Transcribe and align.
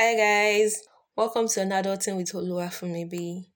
Hi 0.00 0.14
guys, 0.14 0.84
welcome 1.16 1.48
to 1.48 1.60
an 1.60 1.70
adulting 1.70 2.16
with 2.18 2.82
maybe 2.84 3.50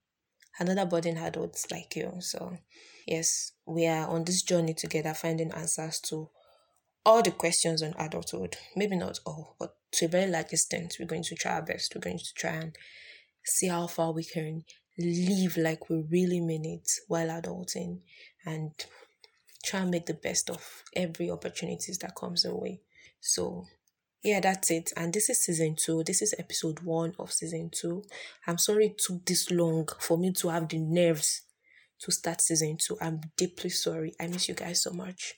another 0.58 0.84
budding 0.84 1.16
adult 1.16 1.64
like 1.70 1.94
you. 1.94 2.14
So, 2.18 2.58
yes, 3.06 3.52
we 3.64 3.86
are 3.86 4.08
on 4.08 4.24
this 4.24 4.42
journey 4.42 4.74
together, 4.74 5.14
finding 5.14 5.52
answers 5.52 6.00
to 6.08 6.30
all 7.06 7.22
the 7.22 7.30
questions 7.30 7.80
on 7.80 7.94
adulthood. 7.96 8.56
Maybe 8.74 8.96
not 8.96 9.20
all, 9.24 9.54
but 9.60 9.76
to 9.92 10.06
a 10.06 10.08
very 10.08 10.28
large 10.28 10.52
extent, 10.52 10.96
we're 10.98 11.06
going 11.06 11.22
to 11.22 11.36
try 11.36 11.52
our 11.52 11.62
best. 11.62 11.94
We're 11.94 12.00
going 12.00 12.18
to 12.18 12.34
try 12.34 12.50
and 12.50 12.74
see 13.44 13.68
how 13.68 13.86
far 13.86 14.10
we 14.10 14.24
can 14.24 14.64
live 14.98 15.56
like 15.56 15.88
we 15.88 16.04
really 16.10 16.40
mean 16.40 16.64
it 16.64 16.90
while 17.06 17.28
adulting 17.28 18.00
and 18.44 18.72
try 19.64 19.78
and 19.78 19.92
make 19.92 20.06
the 20.06 20.14
best 20.14 20.50
of 20.50 20.82
every 20.96 21.30
opportunities 21.30 21.98
that 21.98 22.16
comes 22.16 22.44
our 22.44 22.56
way. 22.56 22.80
So 23.20 23.66
yeah, 24.22 24.38
that's 24.38 24.70
it. 24.70 24.92
And 24.96 25.12
this 25.12 25.28
is 25.28 25.42
season 25.42 25.74
two. 25.76 26.04
This 26.04 26.22
is 26.22 26.34
episode 26.38 26.80
one 26.80 27.12
of 27.18 27.32
season 27.32 27.70
two. 27.72 28.04
I'm 28.46 28.58
sorry 28.58 28.86
it 28.86 28.98
took 28.98 29.24
this 29.24 29.50
long 29.50 29.88
for 29.98 30.16
me 30.16 30.32
to 30.34 30.48
have 30.48 30.68
the 30.68 30.78
nerves 30.78 31.42
to 32.00 32.12
start 32.12 32.40
season 32.40 32.76
two. 32.78 32.96
I'm 33.00 33.20
deeply 33.36 33.70
sorry. 33.70 34.14
I 34.20 34.28
miss 34.28 34.48
you 34.48 34.54
guys 34.54 34.82
so 34.82 34.92
much. 34.92 35.34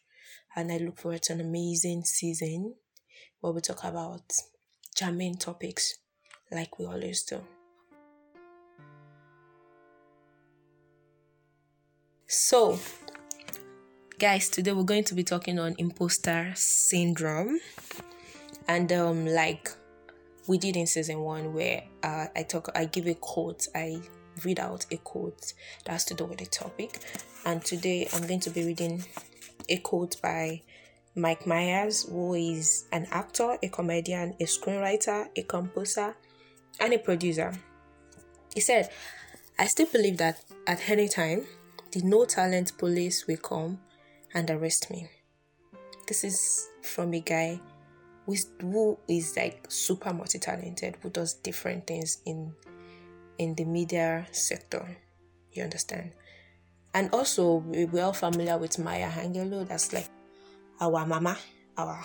And 0.54 0.70
I 0.70 0.76
look 0.76 0.98
forward 0.98 1.22
to 1.22 1.32
an 1.32 1.40
amazing 1.40 2.04
season 2.04 2.74
where 3.40 3.52
we 3.54 3.60
talk 3.60 3.84
about 3.84 4.22
germane 4.96 5.36
topics 5.36 5.94
like 6.52 6.78
we 6.78 6.84
always 6.84 7.22
do. 7.22 7.40
So, 12.26 12.78
guys, 14.18 14.48
today 14.50 14.72
we're 14.72 14.84
going 14.84 15.04
to 15.04 15.14
be 15.14 15.24
talking 15.24 15.58
on 15.58 15.74
imposter 15.78 16.52
syndrome 16.54 17.60
and 18.68 18.92
um 18.92 19.26
like 19.26 19.70
we 20.46 20.58
did 20.58 20.76
in 20.76 20.86
season 20.86 21.20
one 21.20 21.54
where 21.54 21.84
uh, 22.02 22.26
i 22.36 22.42
talk 22.42 22.70
i 22.74 22.84
give 22.84 23.06
a 23.06 23.14
quote 23.14 23.66
i 23.74 24.00
read 24.42 24.58
out 24.58 24.84
a 24.90 24.96
quote 24.98 25.52
that 25.84 25.92
has 25.92 26.04
to 26.04 26.14
do 26.14 26.24
with 26.24 26.38
the 26.38 26.46
topic. 26.46 26.98
And 27.44 27.64
today 27.64 28.08
i'm 28.12 28.26
going 28.26 28.40
to 28.40 28.50
be 28.50 28.64
reading 28.64 29.04
a 29.68 29.76
quote 29.78 30.20
by 30.20 30.62
mike 31.14 31.46
myers 31.46 32.04
who 32.08 32.34
is 32.34 32.86
an 32.90 33.06
actor 33.10 33.56
a 33.62 33.68
comedian 33.68 34.34
a 34.40 34.44
screenwriter 34.44 35.28
a 35.36 35.42
composer 35.42 36.16
and 36.80 36.92
a 36.92 36.98
producer. 36.98 37.52
He 38.54 38.60
said 38.60 38.90
i 39.58 39.66
still 39.66 39.86
believe 39.86 40.18
that 40.18 40.44
at 40.66 40.88
any 40.90 41.08
time 41.08 41.46
the 41.92 42.02
no 42.02 42.24
talent 42.24 42.76
police 42.78 43.26
will 43.26 43.36
come 43.36 43.78
and 44.32 44.50
arrest 44.50 44.90
me. 44.90 45.08
This 46.08 46.24
is 46.24 46.66
from 46.82 47.14
a 47.14 47.20
guy 47.20 47.60
who 48.26 48.98
is 49.08 49.36
like 49.36 49.66
super 49.68 50.12
multi-talented 50.12 50.96
who 51.02 51.10
does 51.10 51.34
different 51.34 51.86
things 51.86 52.18
in 52.24 52.52
in 53.38 53.54
the 53.54 53.64
media 53.64 54.26
sector. 54.30 54.96
You 55.52 55.64
understand? 55.64 56.12
And 56.94 57.10
also 57.12 57.56
we're 57.66 58.04
all 58.04 58.12
familiar 58.12 58.56
with 58.58 58.78
maya 58.78 59.10
angelou. 59.10 59.66
That's 59.68 59.92
like 59.92 60.08
our 60.80 61.06
mama 61.06 61.38
our 61.76 62.02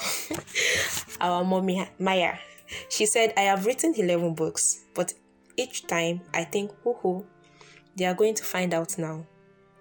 our 1.21 1.43
mommy 1.43 1.87
maya. 1.99 2.37
She 2.89 3.05
said 3.05 3.33
i 3.35 3.41
have 3.41 3.65
written 3.65 3.95
11 3.95 4.35
books 4.35 4.85
but 4.93 5.13
each 5.57 5.87
time 5.87 6.21
i 6.35 6.43
think 6.43 6.71
whoo 6.85 7.25
they 7.99 8.05
are 8.05 8.13
going 8.13 8.33
to 8.35 8.43
find 8.45 8.73
out 8.73 8.97
now. 8.97 9.25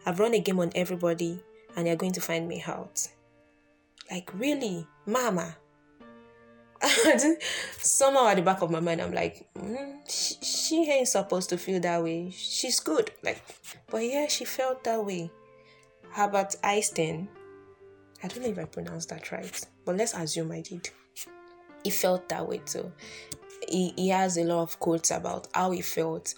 I've 0.05 0.19
run 0.19 0.35
a 0.35 0.41
game 0.41 0.59
on 0.59 0.73
everybody 0.75 1.41
and 1.77 1.87
they're 1.87 1.95
going 1.95 2.13
to 2.15 2.21
find 2.21 2.49
me 2.49 2.65
out. 2.67 3.07
Like 4.11 4.31
really? 4.35 4.89
Mama 5.07 5.57
somehow 7.79 8.29
at 8.29 8.37
the 8.37 8.43
back 8.43 8.63
of 8.63 8.71
my 8.71 8.81
mind, 8.81 9.01
I'm 9.01 9.13
like, 9.13 9.49
mm, 9.55 9.97
she, 10.09 10.35
she 10.45 10.91
ain't 10.91 11.09
supposed 11.09 11.51
to 11.51 11.59
feel 11.59 11.81
that 11.81 12.03
way. 12.03 12.31
She's 12.31 12.81
good. 12.81 13.11
Like, 13.23 13.43
but 13.91 13.99
yeah, 13.99 14.29
she 14.29 14.45
felt 14.45 14.85
that 14.85 15.05
way. 15.05 15.31
how 16.13 16.29
about 16.29 16.55
Einstein, 16.63 17.29
I 18.23 18.29
don't 18.29 18.43
know 18.43 18.49
if 18.49 18.59
I 18.59 18.65
pronounced 18.65 19.09
that 19.11 19.31
right, 19.33 19.67
but 19.85 19.97
let's 19.97 20.15
assume 20.15 20.53
I 20.53 20.61
did. 20.61 20.91
He 21.85 21.91
felt 21.91 22.29
that 22.29 22.49
way 22.49 22.59
too. 22.65 22.93
He, 23.69 23.93
he 23.97 24.09
has 24.09 24.37
a 24.37 24.45
lot 24.45 24.63
of 24.63 24.79
quotes 24.79 25.11
about 25.11 25.49
how 25.55 25.73
he 25.73 25.83
felt. 25.83 26.35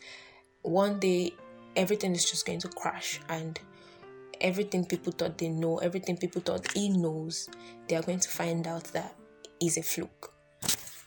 One 0.63 0.99
day, 1.01 1.33
everything 1.77 2.15
is 2.15 2.31
just 2.31 2.47
going 2.47 2.61
to 2.61 2.69
crash, 2.69 3.21
and 3.29 3.59
everything 4.41 4.85
people 4.85 5.13
thought 5.13 5.39
they 5.39 5.49
know, 5.49 5.79
everything 5.79 6.17
people 6.17 6.43
thought 6.43 6.71
he 6.73 6.89
knows, 6.91 7.49
they 7.89 7.97
are 7.97 8.03
going 8.03 8.21
to 8.21 8.29
find 8.29 8.67
out 8.67 8.85
that 8.85 9.15
is 9.61 9.77
a 9.77 9.83
fluke. 9.83 10.33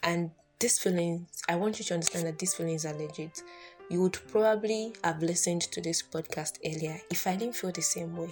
And 0.04 0.32
these 0.60 0.80
feelings, 0.80 1.42
I 1.50 1.56
want 1.56 1.80
you 1.80 1.86
to 1.86 1.94
understand 1.94 2.26
that 2.28 2.40
these 2.40 2.54
feelings 2.54 2.86
are 2.86 2.94
legit. 2.94 3.42
You 3.90 4.02
would 4.02 4.18
probably 4.30 4.94
have 5.04 5.22
listened 5.22 5.64
to 5.64 5.82
this 5.82 6.02
podcast 6.02 6.58
earlier 6.66 7.00
if 7.10 7.28
I 7.28 7.36
didn't 7.36 7.56
feel 7.56 7.72
the 7.72 7.82
same 7.82 8.16
way. 8.16 8.30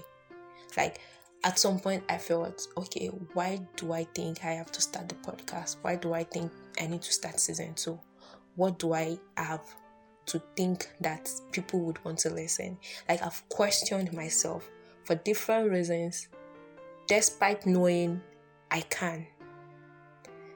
Like 0.78 1.00
at 1.44 1.58
some 1.58 1.80
point, 1.80 2.04
I 2.08 2.18
felt, 2.18 2.68
okay, 2.78 3.08
why 3.34 3.62
do 3.76 3.94
I 3.94 4.04
think 4.16 4.46
I 4.46 4.52
have 4.52 4.72
to 4.72 4.82
start 4.82 5.10
the 5.10 5.16
podcast? 5.16 5.78
Why 5.82 5.96
do 5.96 6.14
I 6.14 6.24
think 6.24 6.52
I 6.80 6.88
need 6.88 7.02
to 7.02 7.12
start 7.12 7.40
season 7.40 7.74
two? 7.74 8.00
What 8.56 8.80
do 8.80 8.94
I 8.94 9.18
have 9.38 9.64
to 10.28 10.42
think 10.56 10.90
that 11.02 11.30
people 11.52 11.80
would 11.82 12.04
want 12.06 12.20
to 12.20 12.30
listen? 12.30 12.78
Like 13.10 13.24
I've 13.24 13.48
questioned 13.50 14.14
myself 14.14 14.70
for 15.04 15.16
different 15.16 15.72
reasons, 15.72 16.28
despite 17.08 17.66
knowing 17.66 18.22
I 18.70 18.82
can 18.82 19.26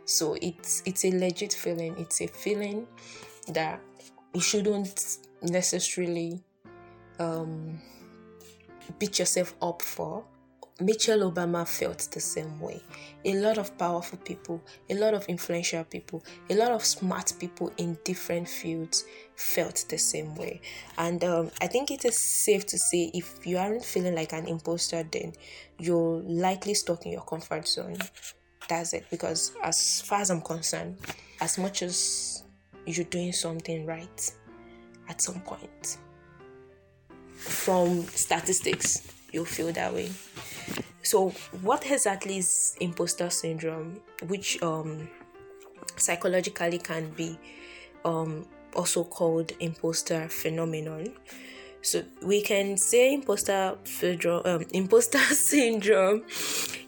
so 0.06 0.36
it's 0.42 0.82
it's 0.86 1.04
a 1.06 1.12
legit 1.12 1.54
feeling 1.54 1.96
it's 1.98 2.22
a 2.22 2.28
feeling 2.28 2.88
that 3.50 3.80
you 4.34 4.42
shouldn't 4.42 5.18
necessarily 5.42 6.42
um, 7.20 7.80
beat 9.00 9.20
yourself 9.20 9.56
up 9.62 9.82
for 9.82 10.24
Michelle 10.82 11.32
Obama 11.32 11.66
felt 11.66 12.00
the 12.12 12.20
same 12.20 12.60
way. 12.60 12.82
A 13.24 13.34
lot 13.36 13.58
of 13.58 13.78
powerful 13.78 14.20
people, 14.20 14.62
a 14.90 14.96
lot 14.96 15.14
of 15.14 15.26
influential 15.28 15.86
people, 15.86 16.22
a 16.50 16.54
lot 16.54 16.72
of 16.72 16.84
smart 16.84 17.32
people 17.40 17.72
in 17.78 17.98
different 18.04 18.50
fields 18.50 19.06
felt 19.38 19.86
the 19.88 19.98
same 19.98 20.36
way. 20.36 20.60
And 20.98 21.24
um, 21.24 21.52
I 21.62 21.68
think 21.68 21.92
it 21.92 22.04
is 22.04 22.18
safe 22.18 22.66
to 22.66 22.78
say 22.78 23.10
if 23.14 23.48
you 23.48 23.58
aren't 23.58 23.86
feeling 23.86 24.16
like 24.16 24.34
an 24.34 24.48
imposter, 24.48 25.04
then 25.10 25.32
you're 25.80 26.22
likely 26.24 26.74
stuck 26.74 27.06
in 27.06 27.14
your 27.14 27.24
comfort 27.24 27.70
zone 27.70 27.96
that's 28.68 28.94
it. 28.94 29.06
Because 29.10 29.52
as 29.64 30.02
far 30.02 30.22
as 30.22 30.30
i'm 30.30 30.42
concerned 30.42 30.98
as 31.42 31.58
much 31.58 31.82
as 31.82 32.44
you're 32.86 33.06
doing 33.06 33.32
something 33.32 33.86
right 33.86 34.32
at 35.10 35.22
some 35.22 35.40
point 35.42 35.98
from 37.36 38.04
statistics 38.04 39.08
you'll 39.32 39.46
feel 39.46 39.72
that 39.74 39.94
way. 39.94 40.10
So 41.04 41.30
what 41.62 41.86
exactly 41.90 42.38
is 42.38 42.76
imposter 42.80 43.30
syndrome 43.30 44.02
which 44.28 44.62
um 44.64 45.08
psychologically 45.98 46.80
can 46.80 47.10
be 47.12 47.38
um 48.06 48.48
also 48.76 49.04
called 49.04 49.52
imposter 49.60 50.28
phenomenon? 50.30 51.14
So 51.82 52.04
we 52.24 52.42
can 52.42 52.78
say 52.78 53.14
imposter 53.14 53.78
syndrome, 53.84 54.42
um, 54.46 54.66
imposter 54.74 55.20
syndrome 55.50 56.24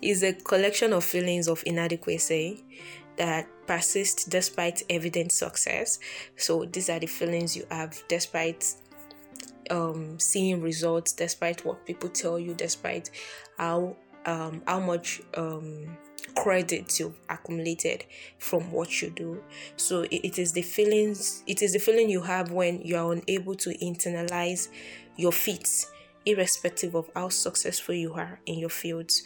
is 0.02 0.24
a 0.24 0.34
collection 0.34 0.94
of 0.94 1.04
feelings 1.04 1.48
of 1.48 1.64
inadequacy 1.66 2.64
that 3.18 3.48
persist 3.66 4.30
despite 4.30 4.84
evident 4.90 5.32
success. 5.32 6.00
So 6.36 6.66
these 6.66 6.90
are 6.90 7.00
the 7.00 7.08
feelings 7.08 7.56
you 7.56 7.66
have 7.70 8.02
despite 8.08 8.66
um, 9.70 10.20
seeing 10.20 10.62
results, 10.62 11.12
despite 11.14 11.66
what 11.66 11.86
people 11.86 12.10
tell 12.10 12.40
you, 12.40 12.54
despite 12.54 13.10
how 13.58 13.98
um, 14.26 14.62
how 14.68 14.80
much 14.80 15.22
um, 15.36 15.98
credit 16.36 17.00
you've 17.00 17.20
accumulated 17.30 18.06
from 18.38 18.72
what 18.72 19.02
you 19.02 19.10
do. 19.10 19.42
So 19.78 20.02
it, 20.02 20.22
it 20.24 20.40
is 20.40 20.52
the 20.52 20.62
feelings, 20.62 21.44
it 21.48 21.62
is 21.62 21.74
the 21.74 21.80
feeling 21.80 22.10
you 22.10 22.22
have 22.22 22.52
when 22.52 22.82
you 22.82 22.98
are 22.98 23.12
unable 23.14 23.56
to 23.56 23.70
internalize 23.78 24.68
your 25.16 25.32
feats, 25.32 25.92
irrespective 26.26 26.94
of 26.94 27.10
how 27.16 27.30
successful 27.30 27.96
you 27.96 28.14
are 28.14 28.40
in 28.46 28.60
your 28.60 28.70
fields. 28.70 29.24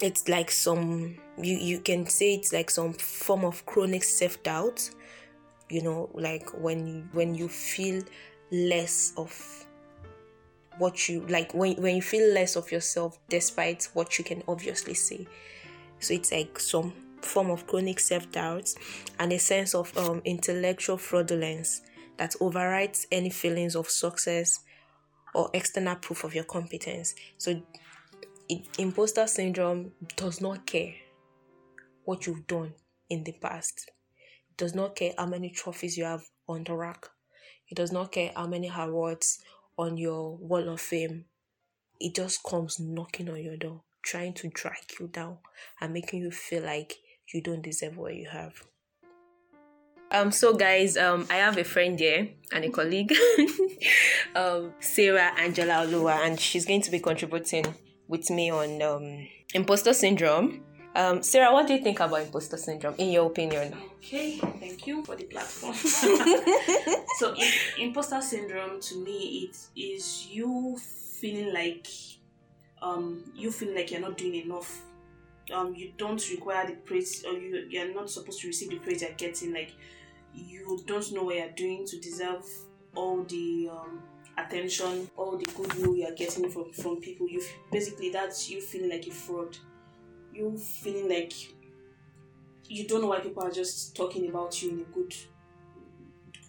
It's 0.00 0.28
like 0.28 0.50
some 0.50 1.16
you 1.36 1.56
you 1.56 1.80
can 1.80 2.06
say 2.06 2.34
it's 2.34 2.52
like 2.52 2.70
some 2.70 2.92
form 2.92 3.44
of 3.44 3.66
chronic 3.66 4.04
self 4.04 4.42
doubt. 4.42 4.88
You 5.70 5.82
know, 5.82 6.10
like 6.14 6.48
when 6.50 6.86
you, 6.86 7.08
when 7.12 7.34
you 7.34 7.48
feel 7.48 8.02
less 8.50 9.12
of 9.16 9.66
what 10.78 11.08
you 11.08 11.26
like 11.28 11.52
when 11.52 11.74
when 11.76 11.96
you 11.96 12.02
feel 12.02 12.32
less 12.32 12.56
of 12.56 12.70
yourself 12.70 13.18
despite 13.28 13.88
what 13.94 14.16
you 14.18 14.24
can 14.24 14.42
obviously 14.46 14.94
see. 14.94 15.26
so 15.98 16.14
it's 16.14 16.30
like 16.32 16.58
some 16.58 16.92
form 17.20 17.50
of 17.50 17.66
chronic 17.66 17.98
self 17.98 18.30
doubt 18.30 18.72
and 19.18 19.32
a 19.32 19.38
sense 19.38 19.74
of 19.74 19.96
um, 19.98 20.22
intellectual 20.24 20.96
fraudulence 20.96 21.82
that 22.16 22.34
overrides 22.40 23.06
any 23.10 23.30
feelings 23.30 23.74
of 23.74 23.88
success 23.88 24.60
or 25.34 25.50
external 25.54 25.96
proof 25.96 26.24
of 26.24 26.34
your 26.34 26.44
competence. 26.44 27.14
So, 27.38 27.62
imposter 28.78 29.26
syndrome 29.26 29.92
does 30.16 30.40
not 30.40 30.66
care 30.66 30.94
what 32.04 32.26
you've 32.26 32.46
done 32.46 32.72
in 33.10 33.24
the 33.24 33.32
past, 33.32 33.90
It 34.50 34.56
does 34.56 34.74
not 34.74 34.96
care 34.96 35.12
how 35.16 35.26
many 35.26 35.50
trophies 35.50 35.96
you 35.96 36.04
have 36.04 36.24
on 36.48 36.64
the 36.64 36.74
rack. 36.74 37.06
It 37.68 37.74
does 37.74 37.92
not 37.92 38.12
care 38.12 38.32
how 38.34 38.46
many 38.46 38.70
awards 38.74 39.40
on 39.76 39.96
your 39.96 40.36
wall 40.36 40.68
of 40.70 40.80
fame. 40.80 41.26
It 42.00 42.14
just 42.14 42.42
comes 42.42 42.80
knocking 42.80 43.28
on 43.28 43.42
your 43.42 43.56
door, 43.56 43.82
trying 44.02 44.32
to 44.34 44.48
drag 44.48 44.98
you 44.98 45.08
down 45.08 45.38
and 45.80 45.92
making 45.92 46.22
you 46.22 46.30
feel 46.30 46.62
like 46.62 46.94
you 47.32 47.42
don't 47.42 47.62
deserve 47.62 47.96
what 47.96 48.14
you 48.14 48.28
have. 48.28 48.62
Um, 50.10 50.32
so 50.32 50.54
guys, 50.54 50.96
um, 50.96 51.26
I 51.30 51.36
have 51.36 51.58
a 51.58 51.64
friend 51.64 51.98
here 51.98 52.30
and 52.52 52.64
a 52.64 52.70
colleague, 52.70 53.14
um, 54.34 54.72
Sarah 54.80 55.32
Angela 55.36 55.86
Olua, 55.86 56.24
and 56.24 56.40
she's 56.40 56.64
going 56.64 56.80
to 56.80 56.90
be 56.90 57.00
contributing 57.00 57.66
with 58.08 58.30
me 58.30 58.50
on 58.50 58.82
um 58.82 59.28
imposter 59.54 59.92
syndrome. 59.92 60.64
Um, 60.94 61.22
Sarah, 61.22 61.52
what 61.52 61.66
do 61.68 61.74
you 61.74 61.80
think 61.80 62.00
about 62.00 62.22
imposter 62.22 62.56
syndrome, 62.56 62.94
in 62.98 63.12
your 63.12 63.26
opinion? 63.26 63.76
Okay, 63.98 64.38
thank 64.38 64.86
you 64.86 65.04
for 65.04 65.14
the 65.14 65.24
platform. 65.24 65.74
so, 67.18 67.34
in, 67.34 67.48
imposter 67.78 68.20
syndrome 68.20 68.80
to 68.80 69.04
me, 69.04 69.50
it 69.50 69.56
is 69.80 70.26
you 70.28 70.76
feeling 71.20 71.52
like 71.52 71.86
um 72.80 73.24
you 73.34 73.50
feel 73.50 73.74
like 73.74 73.90
you're 73.90 74.00
not 74.00 74.16
doing 74.16 74.34
enough. 74.36 74.82
Um, 75.52 75.74
you 75.74 75.92
don't 75.96 76.22
require 76.30 76.66
the 76.66 76.74
praise, 76.74 77.24
or 77.24 77.34
you 77.34 77.66
you're 77.68 77.94
not 77.94 78.10
supposed 78.10 78.40
to 78.40 78.48
receive 78.48 78.70
the 78.70 78.78
praise 78.78 79.02
you're 79.02 79.12
getting. 79.12 79.52
Like 79.52 79.72
you 80.34 80.82
don't 80.86 81.12
know 81.12 81.24
what 81.24 81.36
you're 81.36 81.48
doing 81.50 81.86
to 81.86 81.98
deserve 82.00 82.44
all 82.94 83.22
the 83.24 83.68
um, 83.70 84.02
attention, 84.38 85.10
all 85.16 85.36
the 85.36 85.44
goodwill 85.46 85.96
you're 85.96 86.14
getting 86.14 86.50
from 86.50 86.72
from 86.72 86.96
people. 86.96 87.28
You 87.28 87.42
basically 87.72 88.10
that's 88.10 88.50
you 88.50 88.60
feeling 88.60 88.90
like 88.90 89.06
a 89.06 89.10
fraud. 89.10 89.56
You 90.32 90.56
feeling 90.56 91.08
like 91.08 91.32
you 92.68 92.86
don't 92.86 93.00
know 93.00 93.08
why 93.08 93.20
people 93.20 93.42
are 93.42 93.50
just 93.50 93.96
talking 93.96 94.28
about 94.28 94.62
you 94.62 94.70
in 94.70 94.80
a 94.80 94.84
good 94.94 95.14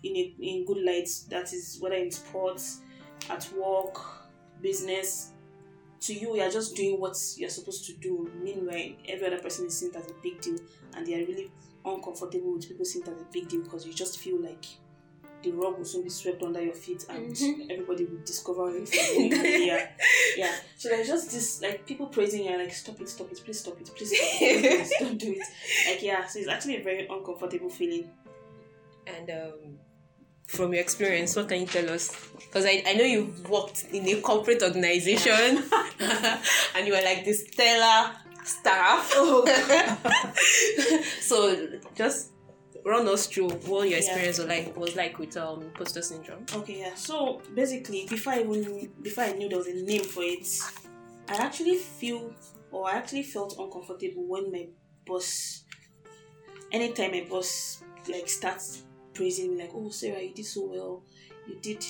in 0.03 0.15
a 0.15 0.33
in 0.39 0.65
good 0.65 0.83
light. 0.83 1.09
That 1.29 1.53
is 1.53 1.77
whether 1.79 1.95
in 1.95 2.11
sports, 2.11 2.81
at 3.29 3.49
work, 3.53 3.99
business. 4.61 5.31
To 6.01 6.13
you, 6.13 6.37
you're 6.37 6.49
just 6.49 6.77
doing 6.77 6.97
what 6.97 7.17
you're 7.35 7.49
supposed 7.49 7.85
to 7.87 7.93
do. 7.93 8.31
Meanwhile, 8.41 8.91
every 9.09 9.27
other 9.27 9.39
person 9.39 9.65
is 9.65 9.77
seen 9.77 9.91
as 9.95 10.07
a 10.07 10.13
big 10.23 10.39
deal, 10.39 10.57
and 10.95 11.05
they 11.05 11.15
are 11.15 11.25
really 11.25 11.51
uncomfortable 11.85 12.53
with 12.53 12.67
people 12.69 12.85
seeing 12.85 13.05
it 13.05 13.09
as 13.09 13.19
a 13.19 13.25
big 13.33 13.49
deal 13.49 13.61
because 13.63 13.85
you 13.85 13.93
just 13.93 14.19
feel 14.19 14.41
like 14.41 14.65
the 15.41 15.51
rug 15.51 15.77
will 15.77 15.85
soon 15.85 16.03
be 16.03 16.09
swept 16.09 16.43
under 16.43 16.61
your 16.61 16.73
feet 16.73 17.05
and 17.09 17.33
mm-hmm. 17.33 17.71
everybody 17.71 18.05
will 18.05 18.21
discover 18.25 18.69
it. 18.75 18.89
yeah, 19.67 19.87
yeah. 20.37 20.55
So 20.77 20.89
there's 20.89 21.07
just 21.07 21.31
this 21.31 21.61
like 21.61 21.85
people 21.85 22.07
praising 22.07 22.45
you 22.45 22.57
like 22.57 22.73
stop 22.73 22.99
it, 22.99 23.09
stop 23.09 23.31
it, 23.31 23.41
please 23.43 23.59
stop 23.59 23.79
it, 23.79 23.89
please 23.95 24.09
stop 24.09 24.41
it, 24.41 24.91
don't 24.99 25.17
do 25.17 25.31
it. 25.31 25.47
Like 25.87 26.03
yeah, 26.03 26.25
so 26.27 26.39
it's 26.39 26.49
actually 26.49 26.77
a 26.77 26.83
very 26.83 27.07
uncomfortable 27.07 27.69
feeling. 27.69 28.09
And 29.07 29.29
um, 29.29 29.79
from 30.45 30.73
your 30.73 30.81
experience, 30.81 31.35
what 31.35 31.47
can 31.47 31.61
you 31.61 31.67
tell 31.67 31.89
us? 31.89 32.13
Because 32.35 32.65
I, 32.65 32.83
I 32.85 32.93
know 32.93 33.03
you've 33.03 33.49
worked 33.49 33.85
in 33.91 34.07
a 34.07 34.21
corporate 34.21 34.61
organization 34.61 35.63
and 36.75 36.87
you 36.87 36.93
were 36.93 37.01
like 37.01 37.23
this 37.23 37.47
stellar 37.47 38.11
staff. 38.43 39.11
Oh. 39.15 39.45
so 41.21 41.67
just 41.95 42.31
run 42.85 43.07
us 43.07 43.27
through 43.27 43.49
what 43.49 43.89
your 43.89 43.97
experience 43.97 44.39
yeah. 44.39 44.45
was 44.45 44.49
like 44.49 44.77
was 44.77 44.95
like 44.95 45.19
with 45.19 45.37
um 45.37 45.61
imposter 45.61 46.01
syndrome. 46.01 46.45
Okay, 46.53 46.79
yeah. 46.79 46.95
So 46.95 47.41
basically, 47.53 48.05
before 48.09 48.33
I 48.33 48.41
even 48.41 48.91
before 49.01 49.23
I 49.25 49.33
knew 49.33 49.49
there 49.49 49.57
was 49.57 49.67
a 49.67 49.73
name 49.73 50.03
for 50.03 50.23
it, 50.23 50.47
I 51.27 51.35
actually 51.35 51.75
feel 51.75 52.33
or 52.71 52.89
I 52.89 52.93
actually 52.93 53.23
felt 53.23 53.57
uncomfortable 53.57 54.25
when 54.25 54.51
my 54.51 54.67
boss, 55.05 55.63
anytime 56.71 57.11
my 57.11 57.25
boss 57.29 57.83
like 58.07 58.27
starts 58.27 58.83
praising 59.13 59.55
me 59.55 59.63
like, 59.63 59.71
"Oh, 59.73 59.89
Sarah, 59.89 60.21
you 60.21 60.33
did 60.33 60.45
so 60.45 60.65
well. 60.67 61.03
You 61.47 61.55
did, 61.61 61.83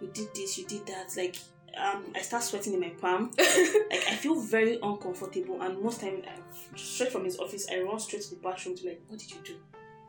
you 0.00 0.08
did 0.08 0.34
this, 0.34 0.58
you 0.58 0.66
did 0.66 0.86
that." 0.86 1.14
Like, 1.16 1.36
um, 1.76 2.12
I 2.14 2.20
start 2.20 2.42
sweating 2.42 2.74
in 2.74 2.80
my 2.80 2.90
palm. 2.90 3.30
like, 3.38 4.04
I 4.08 4.14
feel 4.16 4.40
very 4.40 4.78
uncomfortable, 4.82 5.60
and 5.62 5.82
most 5.82 6.00
time, 6.00 6.22
straight 6.76 7.12
from 7.12 7.24
his 7.24 7.38
office, 7.38 7.66
I 7.70 7.80
run 7.80 7.98
straight 7.98 8.22
to 8.22 8.30
the 8.30 8.36
bathroom 8.36 8.76
to 8.76 8.86
like, 8.86 9.02
"What 9.08 9.18
did 9.18 9.30
you 9.30 9.38
do?" 9.44 9.56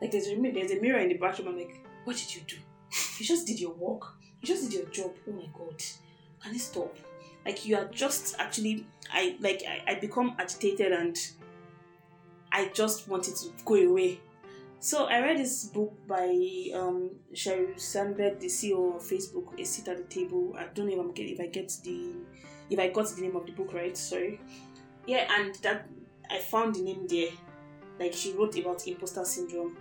Like, 0.00 0.12
there's 0.12 0.28
a 0.28 0.34
there's 0.36 0.70
a 0.70 0.80
mirror 0.80 0.98
in 0.98 1.08
the 1.08 1.14
bathroom. 1.14 1.48
I'm 1.48 1.58
like, 1.58 1.84
"What 2.04 2.16
did 2.16 2.34
you 2.34 2.42
do? 2.46 2.56
You 3.18 3.26
just 3.26 3.46
did 3.46 3.60
your 3.60 3.74
work. 3.74 4.14
You 4.40 4.46
just 4.46 4.62
did 4.64 4.72
your 4.72 4.88
job. 4.88 5.12
Oh 5.28 5.32
my 5.32 5.46
god, 5.52 5.82
can 6.42 6.52
you 6.52 6.58
stop?" 6.58 6.96
Like, 7.44 7.64
you 7.66 7.76
are 7.76 7.86
just 7.86 8.36
actually, 8.38 8.86
I 9.12 9.36
like, 9.40 9.62
I, 9.66 9.92
I 9.92 9.94
become 9.94 10.36
agitated 10.38 10.92
and 10.92 11.16
I 12.52 12.68
just 12.68 13.08
wanted 13.08 13.36
to 13.36 13.48
go 13.64 13.76
away 13.76 14.20
so 14.82 15.04
I 15.04 15.20
read 15.20 15.36
this 15.36 15.66
book 15.66 15.92
by 16.08 16.24
um, 16.74 17.10
Sheryl 17.34 17.78
Sandberg, 17.78 18.40
the 18.40 18.46
CEO 18.46 18.96
of 18.96 19.02
Facebook, 19.02 19.60
A 19.60 19.64
Seat 19.64 19.86
at 19.88 19.98
the 19.98 20.04
Table. 20.04 20.56
I 20.58 20.64
don't 20.72 20.88
know 20.88 21.06
if 21.06 21.14
get, 21.14 21.26
if 21.28 21.38
I 21.38 21.48
get 21.48 21.70
the 21.84 22.14
if 22.70 22.78
I 22.78 22.88
got 22.88 23.08
the 23.08 23.20
name 23.20 23.36
of 23.36 23.44
the 23.44 23.52
book 23.52 23.74
right. 23.74 23.94
Sorry. 23.94 24.40
Yeah, 25.06 25.30
and 25.38 25.54
that 25.56 25.86
I 26.30 26.38
found 26.38 26.76
the 26.76 26.82
name 26.82 27.06
there. 27.06 27.28
Like 27.98 28.14
she 28.14 28.32
wrote 28.32 28.58
about 28.58 28.88
imposter 28.88 29.22
syndrome, 29.26 29.76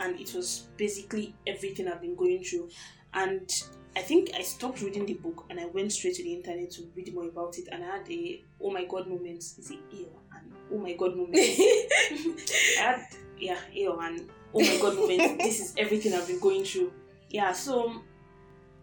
and 0.00 0.18
it 0.20 0.34
was 0.34 0.66
basically 0.76 1.34
everything 1.46 1.88
I've 1.88 2.00
been 2.00 2.16
going 2.16 2.42
through. 2.42 2.68
And 3.14 3.50
I 3.96 4.00
think 4.00 4.30
I 4.36 4.42
stopped 4.42 4.82
reading 4.82 5.06
the 5.06 5.14
book 5.14 5.46
and 5.48 5.58
I 5.58 5.66
went 5.66 5.92
straight 5.92 6.16
to 6.16 6.22
the 6.22 6.34
internet 6.34 6.70
to 6.72 6.82
read 6.94 7.14
more 7.14 7.28
about 7.28 7.58
it. 7.58 7.68
And 7.72 7.82
I 7.82 7.96
had 7.98 8.10
a 8.10 8.44
oh 8.60 8.70
my 8.70 8.84
god 8.84 9.08
moments. 9.08 9.58
Is 9.58 9.70
it 9.70 9.78
ew? 9.90 10.08
And 10.34 10.52
oh 10.72 10.78
my 10.78 10.92
god 10.94 11.16
moments. 11.16 11.38
I 12.78 12.80
had 12.80 13.06
yeah, 13.38 13.58
ew 13.72 13.98
and 13.98 14.28
oh 14.54 14.60
my 14.60 14.78
god 14.80 14.96
moment. 14.96 15.38
this 15.42 15.60
is 15.60 15.74
everything 15.78 16.14
I've 16.14 16.26
been 16.26 16.40
going 16.40 16.64
through. 16.64 16.92
Yeah, 17.30 17.52
so 17.52 18.02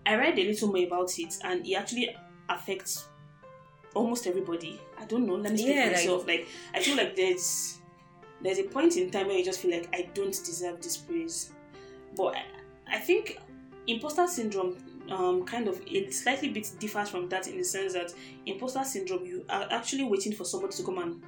I 0.06 0.16
read 0.16 0.38
a 0.40 0.48
little 0.48 0.70
more 0.70 0.84
about 0.86 1.18
it 1.20 1.38
and 1.44 1.66
it 1.66 1.76
actually 1.76 2.16
affects 2.50 3.08
almost 3.94 4.28
everybody. 4.28 4.82
I 5.00 5.06
don't 5.06 5.26
know, 5.26 5.36
let 5.36 5.52
me 5.52 5.58
speak 5.60 5.76
yeah, 5.76 5.86
for 5.86 5.92
myself. 5.92 6.28
Like, 6.28 6.40
like 6.40 6.48
I 6.74 6.82
feel 6.82 6.98
like 6.98 7.16
there's 7.16 7.80
there's 8.44 8.60
a 8.60 8.64
point 8.64 8.98
in 8.98 9.10
time 9.10 9.28
where 9.28 9.38
you 9.38 9.46
just 9.46 9.60
feel 9.60 9.72
like 9.72 9.90
I 9.94 10.10
don't 10.14 10.32
deserve 10.32 10.82
this 10.82 10.98
praise. 10.98 11.52
But 12.16 12.36
I, 12.36 12.44
I 12.96 13.00
think 13.00 13.40
imposter 13.88 14.28
syndrome 14.28 14.78
um, 15.10 15.46
kind 15.46 15.68
of 15.68 15.82
it 15.86 16.14
slightly 16.14 16.50
bit 16.50 16.72
differs 16.80 17.10
from 17.10 17.28
that 17.30 17.48
in 17.48 17.58
the 17.58 17.64
sense 17.64 17.94
that 17.94 18.14
imposter 18.46 18.84
syndrome 18.84 19.26
you 19.26 19.46
are 19.50 19.68
actually 19.70 20.06
waiting 20.06 20.34
for 20.34 20.46
somebody 20.46 20.74
to 20.74 20.84
come 20.84 20.98
and 21.00 21.22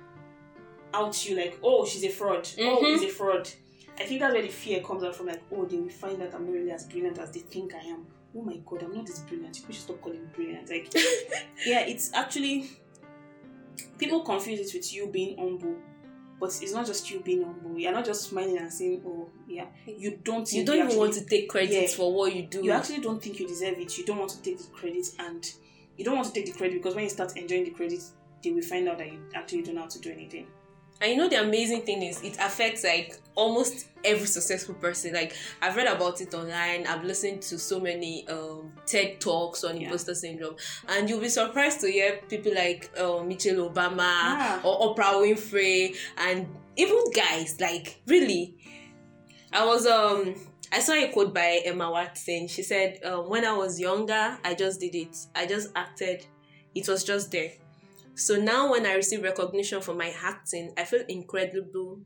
out 0.94 1.28
you 1.28 1.36
like 1.36 1.60
oh 1.64 1.86
she's 1.86 2.04
a 2.04 2.10
fraud. 2.10 2.48
Oh, 2.58 2.62
mm-hmm. 2.62 2.86
oh 2.86 2.86
he's 2.86 3.04
a 3.04 3.14
fraud. 3.14 3.50
I 3.98 4.04
think 4.04 4.20
that's 4.20 4.34
where 4.34 4.44
the 4.44 4.50
fear 4.50 4.82
comes 4.82 5.04
out 5.04 5.16
from 5.16 5.28
like 5.28 5.42
oh 5.52 5.66
they 5.66 5.78
will 5.78 5.90
find 5.90 6.22
that 6.22 6.34
I'm 6.34 6.46
not 6.46 6.54
really 6.54 6.72
as 6.72 6.86
brilliant 6.86 7.18
as 7.20 7.32
they 7.32 7.40
think 7.40 7.74
I 7.74 7.86
am. 7.88 8.06
Oh 8.36 8.42
my 8.42 8.58
god 8.66 8.84
I'm 8.84 8.94
not 8.94 9.10
as 9.10 9.20
brilliant. 9.22 9.58
You 9.58 9.66
should 9.74 9.84
stop 9.84 10.02
calling 10.02 10.30
brilliant. 10.34 10.70
Like 10.70 10.94
yeah 11.66 11.82
it's 11.82 12.14
actually 12.14 12.70
people 13.98 14.22
confuse 14.22 14.60
it 14.60 14.78
with 14.78 14.94
you 14.94 15.08
being 15.08 15.38
humble 15.38 15.76
but 16.46 16.62
it's 16.62 16.74
not 16.74 16.86
just 16.86 17.10
you 17.10 17.20
being 17.22 17.44
humble. 17.44 17.78
You're 17.78 17.92
not 17.92 18.06
just 18.06 18.30
smiling 18.30 18.58
and 18.58 18.72
saying, 18.72 19.02
"Oh, 19.06 19.28
yeah." 19.48 19.66
You 19.88 20.20
don't. 20.24 20.52
You 20.52 20.64
don't 20.64 20.76
even 20.76 20.88
actually, 20.88 21.00
want 21.00 21.14
to 21.16 21.26
take 21.26 21.50
credit 21.50 21.72
yeah, 21.72 21.88
for 21.88 22.14
what 22.14 22.36
you 22.36 22.44
do. 22.44 22.64
You 22.64 22.72
actually 22.72 23.00
don't 23.00 23.22
think 23.22 23.40
you 23.40 23.48
deserve 23.48 23.80
it. 23.80 23.98
You 23.98 24.06
don't 24.06 24.20
want 24.20 24.30
to 24.32 24.42
take 24.44 24.60
the 24.60 24.68
credit, 24.68 25.08
and 25.18 25.52
you 25.98 26.06
don't 26.06 26.16
want 26.16 26.28
to 26.28 26.34
take 26.34 26.46
the 26.46 26.52
credit 26.52 26.76
because 26.76 26.94
when 26.94 27.06
you 27.06 27.10
start 27.10 27.36
enjoying 27.36 27.64
the 27.64 27.72
credit, 27.72 28.02
they 28.44 28.52
will 28.52 28.62
find 28.62 28.88
out 28.88 29.00
that 29.00 29.12
you 29.12 29.20
actually 29.34 29.64
don't 29.64 29.76
know 29.76 29.82
how 29.82 29.88
to 29.88 30.00
do 30.00 30.12
anything. 30.12 30.46
And 31.02 31.12
you 31.12 31.18
know 31.18 31.28
the 31.28 31.42
amazing 31.42 31.82
thing 31.82 32.02
is 32.02 32.22
it 32.22 32.38
affects 32.40 32.84
like 32.84 33.20
almost 33.36 33.88
every 34.04 34.28
successful 34.28 34.76
person. 34.76 35.14
Like 35.14 35.36
I've 35.62 35.76
read 35.76 35.88
about 35.88 36.22
it 36.22 36.34
online. 36.34 36.88
I've 36.88 37.04
listened 37.04 37.42
to 37.44 37.60
so 37.60 37.80
many 37.80 38.28
um, 38.30 38.72
TED 38.86 39.20
talks 39.20 39.64
on 39.64 39.78
yeah. 39.78 39.88
imposter 39.88 40.16
syndrome, 40.16 40.56
and 40.88 41.10
you'll 41.10 41.20
be 41.20 41.30
surprised 41.30 41.82
to 41.82 41.92
hear 41.92 42.20
people 42.30 42.54
like 42.54 42.90
uh, 42.98 43.22
Michelle 43.24 43.70
Obama 43.70 43.98
yeah. 43.98 44.62
or 44.64 44.96
Oprah 44.96 45.16
Winfrey, 45.16 45.96
and 46.18 46.48
even 46.78 47.04
guys. 47.12 47.60
Like 47.60 48.02
really, 48.08 48.56
I 49.52 49.66
was 49.66 49.86
um 49.86 50.36
I 50.72 50.80
saw 50.80 50.94
a 50.94 51.10
quote 51.10 51.34
by 51.34 51.62
Emma 51.66 51.92
Watson. 51.92 52.48
She 52.48 52.64
said, 52.64 53.00
um, 53.04 53.30
"When 53.30 53.44
I 53.46 53.54
was 53.54 53.80
younger, 53.80 54.38
I 54.44 54.56
just 54.56 54.80
did 54.80 54.96
it. 54.96 55.18
I 55.36 55.46
just 55.46 55.70
acted. 55.76 56.26
It 56.74 56.88
was 56.88 57.04
just 57.04 57.32
there." 57.32 57.52
So 58.16 58.38
now 58.38 58.72
when 58.72 58.86
I 58.86 58.94
receive 58.94 59.24
recognition 59.24 59.82
for 59.82 59.94
my 59.94 60.14
acting, 60.24 60.74
I 60.78 60.86
feel 60.86 61.04
incredible, 61.08 62.02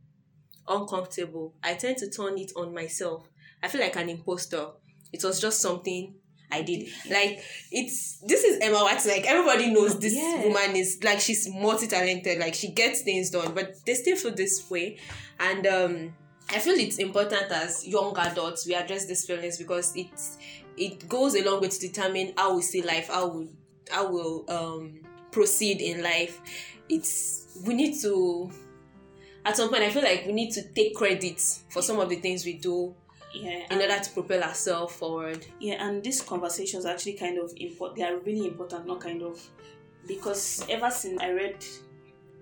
uncomfortable. 0.67 1.55
I 1.63 1.75
tend 1.75 1.97
to 1.97 2.09
turn 2.09 2.37
it 2.37 2.51
on 2.55 2.73
myself. 2.73 3.27
I 3.61 3.67
feel 3.67 3.81
like 3.81 3.95
an 3.95 4.09
imposter. 4.09 4.67
It 5.13 5.23
was 5.23 5.39
just 5.39 5.61
something 5.61 6.15
I 6.51 6.63
did. 6.63 6.87
Like 7.09 7.41
it's 7.71 8.19
this 8.25 8.43
is 8.43 8.59
Emma 8.61 8.79
Watson. 8.81 9.11
Like 9.11 9.25
everybody 9.27 9.71
knows 9.71 9.99
this 9.99 10.15
yeah. 10.15 10.43
woman 10.43 10.75
is 10.75 10.99
like 11.03 11.19
she's 11.19 11.47
multi 11.49 11.87
talented. 11.87 12.39
Like 12.39 12.55
she 12.55 12.71
gets 12.71 13.01
things 13.01 13.29
done, 13.29 13.53
but 13.53 13.73
they 13.85 13.93
still 13.93 14.15
feel 14.17 14.33
this 14.33 14.69
way. 14.69 14.97
And 15.39 15.67
um 15.67 16.13
I 16.49 16.57
feel 16.57 16.73
it's 16.75 16.97
important 16.97 17.51
as 17.51 17.85
young 17.87 18.17
adults 18.17 18.65
we 18.65 18.73
address 18.73 19.05
these 19.05 19.25
feelings 19.25 19.57
because 19.59 19.95
it 19.95 20.07
it 20.75 21.07
goes 21.07 21.35
a 21.35 21.43
long 21.43 21.61
way 21.61 21.67
to 21.67 21.79
determine 21.79 22.33
how 22.35 22.55
we 22.55 22.63
see 22.63 22.81
life, 22.81 23.09
how 23.09 23.27
we 23.27 23.49
how 23.91 24.11
will 24.11 24.45
um 24.49 25.01
proceed 25.31 25.81
in 25.81 26.01
life 26.01 26.41
it's 26.89 27.59
we 27.65 27.73
need 27.73 27.99
to 27.99 28.49
at 29.45 29.55
some 29.55 29.69
point 29.69 29.83
I 29.83 29.89
feel 29.89 30.03
like 30.03 30.25
we 30.25 30.33
need 30.33 30.51
to 30.51 30.63
take 30.73 30.95
credit 30.95 31.39
for 31.69 31.81
some 31.81 31.99
of 31.99 32.09
the 32.09 32.15
things 32.17 32.45
we 32.45 32.53
do 32.53 32.93
yeah 33.33 33.65
in 33.69 33.79
order 33.79 33.99
to 33.99 34.09
propel 34.11 34.43
ourselves 34.43 34.95
forward. 34.95 35.45
Yeah, 35.59 35.85
and 35.87 36.03
these 36.03 36.21
conversations 36.21 36.85
are 36.85 36.93
actually 36.93 37.13
kind 37.13 37.37
of 37.37 37.53
important. 37.57 37.97
They 37.97 38.03
are 38.03 38.17
really 38.17 38.47
important, 38.47 38.87
not 38.87 38.99
kind 39.01 39.21
of, 39.21 39.39
because 40.07 40.65
ever 40.69 40.89
since 40.89 41.21
I 41.21 41.31
read 41.31 41.63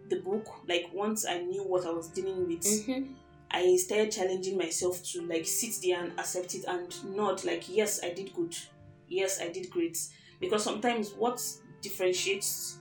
the 0.09 0.17
book, 0.17 0.47
like 0.67 0.89
once 0.93 1.25
I 1.25 1.39
knew 1.39 1.63
what 1.63 1.85
I 1.85 1.91
was 1.91 2.07
dealing 2.09 2.47
with, 2.47 2.61
Mm-hmm. 2.61 3.13
I 3.49 3.77
started 3.77 4.11
challenging 4.11 4.57
myself 4.57 5.01
to 5.11 5.21
like 5.21 5.45
sit 5.45 5.75
there 5.81 6.03
and 6.03 6.11
accept 6.19 6.53
it 6.53 6.65
and 6.67 7.15
not 7.15 7.45
like 7.45 7.69
yes 7.69 8.01
I 8.03 8.11
did 8.13 8.33
good, 8.33 8.55
yes 9.07 9.39
I 9.41 9.49
did 9.49 9.69
great. 9.69 9.97
Because 10.39 10.63
sometimes 10.63 11.11
what 11.13 11.41
differentiates, 11.81 12.76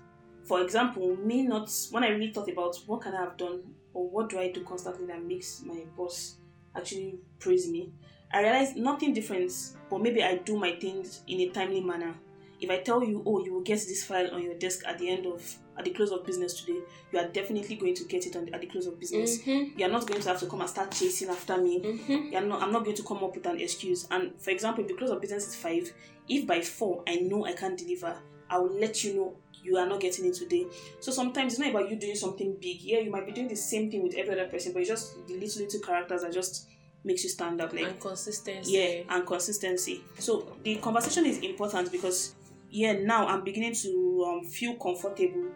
for 0.46 0.62
example, 0.62 1.16
me 1.16 1.42
not 1.42 1.70
when 1.90 2.04
I 2.04 2.08
really 2.08 2.32
thought 2.32 2.48
about 2.48 2.76
what 2.86 3.02
can 3.02 3.14
I 3.14 3.20
have 3.20 3.36
done 3.36 3.62
or 3.92 4.08
what 4.08 4.28
do 4.28 4.38
I 4.38 4.50
do 4.50 4.62
constantly 4.62 5.06
that 5.06 5.22
makes 5.22 5.62
my 5.64 5.82
boss 5.96 6.36
actually 6.74 7.18
praise 7.38 7.68
me, 7.68 7.92
I 8.32 8.42
realized 8.42 8.76
nothing 8.76 9.12
different, 9.12 9.52
but 9.90 10.00
maybe 10.00 10.22
I 10.22 10.36
do 10.36 10.56
my 10.56 10.72
things 10.72 11.22
in 11.26 11.40
a 11.40 11.48
timely 11.50 11.80
manner. 11.80 12.14
If 12.60 12.70
I 12.70 12.78
tell 12.78 13.02
you, 13.02 13.22
oh, 13.26 13.44
you 13.44 13.52
will 13.52 13.62
get 13.62 13.78
this 13.80 14.04
file 14.04 14.34
on 14.34 14.42
your 14.42 14.54
desk 14.54 14.82
at 14.86 14.98
the 14.98 15.08
end 15.10 15.26
of 15.26 15.42
at 15.78 15.84
the 15.84 15.90
close 15.90 16.10
of 16.10 16.24
business 16.24 16.58
today, 16.60 16.80
you 17.12 17.18
are 17.18 17.28
definitely 17.28 17.76
going 17.76 17.94
to 17.94 18.04
get 18.04 18.26
it 18.26 18.34
on 18.34 18.46
the, 18.46 18.54
at 18.54 18.62
the 18.62 18.66
close 18.66 18.86
of 18.86 18.98
business. 18.98 19.42
Mm-hmm. 19.42 19.78
You're 19.78 19.90
not 19.90 20.06
going 20.06 20.22
to 20.22 20.28
have 20.30 20.40
to 20.40 20.46
come 20.46 20.62
and 20.62 20.70
start 20.70 20.90
chasing 20.90 21.28
after 21.28 21.58
me. 21.58 21.80
Mm-hmm. 21.80 22.32
You're 22.32 22.40
not, 22.40 22.62
I'm 22.62 22.72
not 22.72 22.84
going 22.84 22.96
to 22.96 23.02
come 23.02 23.18
up 23.18 23.34
with 23.34 23.44
an 23.44 23.60
excuse. 23.60 24.08
And 24.10 24.32
for 24.40 24.50
example, 24.50 24.84
if 24.84 24.88
the 24.88 24.96
close 24.96 25.10
of 25.10 25.20
business 25.20 25.48
is 25.48 25.54
five, 25.54 25.92
if 26.28 26.46
by 26.46 26.62
four 26.62 27.02
I 27.06 27.16
know 27.16 27.44
I 27.44 27.52
can't 27.52 27.76
deliver, 27.76 28.16
I 28.48 28.58
will 28.58 28.72
let 28.78 29.04
you 29.04 29.14
know 29.16 29.36
you 29.66 29.76
are 29.76 29.86
not 29.86 30.00
getting 30.00 30.24
it 30.26 30.34
today. 30.34 30.66
So 31.00 31.10
sometimes 31.12 31.54
it's 31.54 31.60
not 31.60 31.70
about 31.70 31.90
you 31.90 31.96
doing 31.96 32.14
something 32.14 32.56
big. 32.60 32.80
Yeah, 32.82 33.00
you 33.00 33.10
might 33.10 33.26
be 33.26 33.32
doing 33.32 33.48
the 33.48 33.56
same 33.56 33.90
thing 33.90 34.02
with 34.02 34.14
every 34.14 34.32
other 34.38 34.48
person, 34.48 34.72
but 34.72 34.80
it's 34.80 34.88
just 34.90 35.26
the 35.26 35.34
little 35.34 35.62
little 35.62 35.80
characters 35.80 36.22
that 36.22 36.32
just 36.32 36.68
makes 37.04 37.22
you 37.24 37.30
stand 37.30 37.60
up. 37.60 37.72
Like 37.72 37.84
And 37.84 38.00
consistency. 38.00 38.72
yeah 38.72 39.02
and 39.14 39.26
consistency 39.26 40.02
so 40.18 40.56
the 40.64 40.76
conversation 40.76 41.24
is 41.26 41.38
important 41.38 41.92
because 41.92 42.34
yeah 42.68 42.92
now 42.94 43.28
i'm 43.28 43.44
beginning 43.44 43.74
to 43.74 44.24
um, 44.28 44.44
feel 44.44 44.74
comfortable 44.74 45.46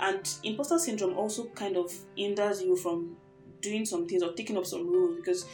and 0.00 0.28
imposter 0.42 0.76
syndrome 0.78 1.16
also 1.16 1.44
kind 1.50 1.76
of 1.76 1.92
hinders 2.16 2.60
you 2.62 2.74
from 2.76 3.16
doing 3.60 3.84
some 3.86 4.08
things 4.08 4.24
or 4.24 4.32
taking 4.32 4.56
up 4.56 4.66
some 4.66 4.92
roles 4.92 5.14
because 5.16 5.46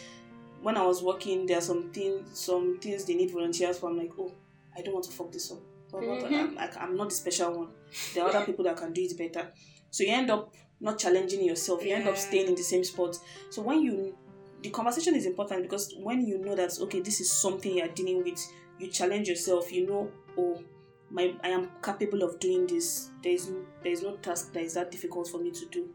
when 0.62 0.78
i 0.78 0.82
was 0.86 1.02
working 1.02 1.44
there 1.44 1.58
are 1.58 1.66
some 1.72 1.90
things 1.92 2.26
some 2.38 2.78
things 2.80 3.04
they 3.04 3.14
need 3.14 3.30
volunteers 3.30 3.78
for 3.78 3.90
i'm 3.90 3.98
like 3.98 4.12
oh 4.18 4.32
i 4.76 4.80
don't 4.80 4.94
want 4.94 5.04
to 5.04 5.12
fuck 5.12 5.30
this 5.30 5.52
up 5.52 5.58
Mhm. 5.92 6.24
I'm, 6.32 6.54
like, 6.56 6.76
I'm 6.76 6.96
not 6.96 7.10
the 7.10 7.14
special 7.14 7.56
one 7.58 7.68
there 8.14 8.24
are 8.24 8.30
other 8.30 8.46
people 8.46 8.64
that 8.64 8.76
can 8.76 8.92
do 8.92 9.02
it 9.02 9.16
better. 9.16 9.52
So 9.90 10.04
you 10.04 10.12
end 10.12 10.30
up 10.30 10.52
not 10.80 10.98
challenging 10.98 11.44
yourself. 11.44 11.84
You 11.84 11.94
end 11.94 12.08
up 12.08 12.16
staying 12.16 12.48
in 12.48 12.54
the 12.54 12.62
same 12.62 12.84
spot. 12.84 13.18
So 13.50 13.62
when 13.62 13.82
you 13.82 14.16
the 14.62 14.70
conversation 14.70 15.14
is 15.14 15.26
important 15.26 15.62
because 15.62 15.94
when 15.98 16.26
you 16.26 16.38
know 16.38 16.54
that 16.54 16.78
okay 16.80 17.00
this 17.00 17.20
is 17.20 17.30
something 17.30 17.76
you're 17.76 17.88
dealing 17.88 18.24
with 18.24 18.40
you 18.78 18.88
challenge 18.88 19.28
yourself. 19.28 19.72
You 19.72 19.86
know 19.86 20.10
oh 20.36 20.62
my 21.10 21.34
i 21.44 21.48
am 21.48 21.70
capable 21.82 22.22
of 22.22 22.40
doing 22.40 22.66
this. 22.66 23.10
There 23.22 23.32
is 23.32 23.50
there 23.82 23.92
is 23.92 24.02
no 24.02 24.16
task 24.16 24.52
that 24.52 24.62
is 24.62 24.74
that 24.74 24.90
difficult 24.90 25.28
for 25.28 25.38
me 25.38 25.50
to 25.52 25.66
do. 25.66 25.88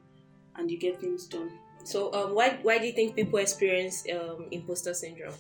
And 0.56 0.70
you 0.70 0.78
get 0.78 1.00
things 1.00 1.26
done. 1.28 1.52
So 1.84 2.14
um, 2.14 2.36
why 2.36 2.60
why 2.62 2.78
do 2.80 2.86
you 2.86 2.94
think 2.94 3.16
people 3.16 3.40
experience 3.40 4.06
um, 4.14 4.48
imposter 4.52 4.94
syndrome? 4.94 5.34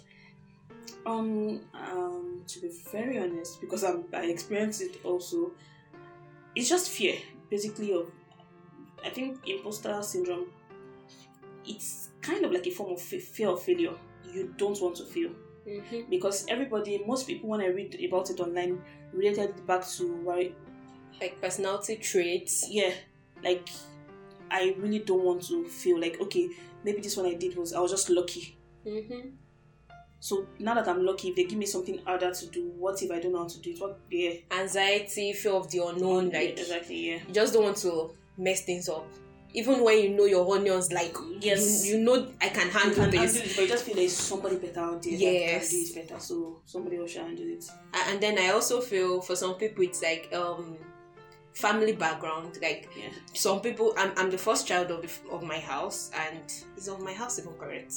um 1.05 1.61
um 1.73 2.43
to 2.47 2.59
be 2.61 2.69
very 2.91 3.17
honest 3.19 3.61
because 3.61 3.83
I'm, 3.83 4.05
i 4.13 4.25
experienced 4.25 4.81
it 4.81 4.97
also 5.03 5.51
it's 6.59 6.69
just 6.69 6.89
fear 6.89 7.15
basically 7.49 7.93
of 7.93 8.11
i 9.05 9.09
think 9.09 9.37
imposter 9.47 10.01
syndrome 10.03 10.47
it's 11.65 12.09
kind 12.21 12.43
of 12.45 12.51
like 12.51 12.65
a 12.67 12.71
form 12.71 12.93
of 12.93 13.01
fe- 13.01 13.19
fear 13.19 13.49
of 13.49 13.61
failure 13.61 13.93
you 14.33 14.53
don't 14.57 14.79
want 14.81 14.95
to 14.95 15.03
fail 15.05 15.31
Mm-hmm. 15.67 16.09
because 16.09 16.47
everybody, 16.47 17.03
most 17.05 17.27
people, 17.27 17.49
when 17.49 17.61
I 17.61 17.67
read 17.67 17.93
about 18.07 18.31
it 18.31 18.39
online, 18.39 18.81
related 19.13 19.49
it 19.51 19.67
back 19.67 19.85
to 19.97 20.03
why, 20.23 20.51
Like 21.21 21.39
personality 21.39 21.97
traits. 21.97 22.65
yeah, 22.71 22.91
like 23.43 23.69
I 24.49 24.73
really 24.79 24.99
don't 24.99 25.23
want 25.23 25.43
to 25.49 25.67
feel 25.67 25.99
like 25.99 26.19
okay, 26.21 26.49
maybe 26.83 27.01
this 27.01 27.15
one 27.17 27.27
I 27.27 27.35
did 27.35 27.55
was 27.55 27.73
I 27.73 27.81
was 27.81 27.91
just 27.91 28.09
lucky. 28.09 28.57
Mm-hmm. 28.87 29.29
So 30.21 30.45
now 30.59 30.73
that 30.73 30.87
I'm 30.87 31.05
lucky, 31.05 31.29
if 31.29 31.35
they 31.35 31.45
give 31.45 31.57
me 31.57 31.65
something 31.65 31.99
harder 32.05 32.33
to 32.33 32.45
do, 32.47 32.71
what 32.77 33.01
if 33.01 33.09
I 33.09 33.19
don't 33.19 33.31
know 33.31 33.39
how 33.39 33.47
to 33.47 33.59
do 33.59 33.71
it? 33.71 33.79
What 33.79 33.99
yeah, 34.11 34.33
Anxiety, 34.51 35.33
fear 35.33 35.53
of 35.53 35.69
the 35.71 35.79
unknown. 35.85 36.31
Yeah, 36.31 36.39
Like 36.39 36.59
exactly, 36.59 37.11
yeah. 37.11 37.19
you 37.27 37.33
just 37.33 37.53
don't 37.53 37.63
want 37.63 37.77
to 37.77 38.11
mess 38.37 38.61
things 38.61 38.89
up. 38.89 39.07
Even 39.53 39.83
when 39.83 39.97
you 40.03 40.09
know 40.09 40.25
your 40.25 40.55
onions, 40.55 40.91
like 40.91 41.15
Yes. 41.39 41.87
you, 41.87 41.97
you 41.97 42.03
know 42.03 42.27
I 42.41 42.49
can 42.49 42.67
You 42.67 42.71
handle 42.73 42.95
can 43.03 43.11
this. 43.11 43.19
handle 43.35 43.49
it, 43.49 43.55
but 43.55 43.61
you 43.63 43.67
just 43.67 43.83
feel 43.85 43.95
there's 43.95 44.13
somebody 44.15 44.57
better 44.57 44.79
out 44.81 45.01
there 45.01 45.13
Yes. 45.13 45.69
that 45.71 45.75
can 45.75 45.83
do 45.85 46.01
it 46.01 46.07
better. 46.07 46.19
So 46.19 46.61
somebody 46.65 46.97
else 46.97 47.11
should 47.11 47.21
handle 47.23 47.47
it. 47.47 47.65
And 47.93 48.21
then 48.21 48.37
I 48.37 48.49
also 48.49 48.81
feel 48.81 49.21
for 49.21 49.35
some 49.35 49.55
people 49.55 49.83
it's 49.85 50.03
like 50.03 50.29
um 50.33 50.77
family 51.53 51.93
background. 51.93 52.57
Like 52.61 52.89
Yeah. 52.95 53.09
some 53.33 53.61
people, 53.61 53.93
I'm, 53.97 54.11
I'm 54.17 54.29
the 54.29 54.37
first 54.37 54.67
child 54.67 54.91
of 54.91 55.01
the, 55.01 55.09
of 55.31 55.43
my 55.43 55.59
house, 55.59 56.11
and 56.13 56.43
is 56.77 56.87
of 56.87 57.01
my 57.01 57.13
house 57.13 57.39
even 57.39 57.53
correct? 57.53 57.93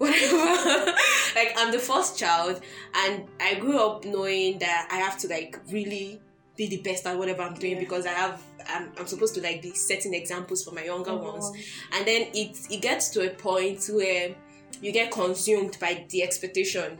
Whatever. 0.00 0.36
like 1.36 1.52
I'm 1.58 1.70
the 1.72 1.78
first 1.78 2.18
child, 2.18 2.60
and 2.94 3.24
I 3.38 3.54
grew 3.56 3.78
up 3.78 4.04
knowing 4.04 4.58
that 4.60 4.88
I 4.90 4.96
have 4.96 5.18
to 5.18 5.28
like 5.28 5.58
really 5.70 6.20
be 6.56 6.68
the 6.68 6.78
best 6.78 7.06
at 7.06 7.18
whatever 7.18 7.42
I'm 7.42 7.54
doing 7.54 7.74
Yeah. 7.74 7.80
because 7.80 8.06
I 8.06 8.10
have 8.12 8.42
I'm, 8.66 8.92
I'm 8.98 9.06
supposed 9.06 9.34
to 9.34 9.42
like 9.42 9.60
be 9.62 9.72
setting 9.74 10.14
examples 10.14 10.64
for 10.64 10.72
my 10.72 10.84
younger 10.84 11.10
Oh, 11.12 11.32
ones 11.32 11.50
and 11.92 12.06
then 12.06 12.28
it 12.34 12.58
it 12.70 12.80
gets 12.82 13.08
to 13.10 13.26
a 13.26 13.30
point 13.34 13.84
where 13.92 14.34
you 14.82 14.92
get 14.92 15.10
consumed 15.10 15.76
by 15.80 16.04
the 16.10 16.22
expectation 16.22 16.98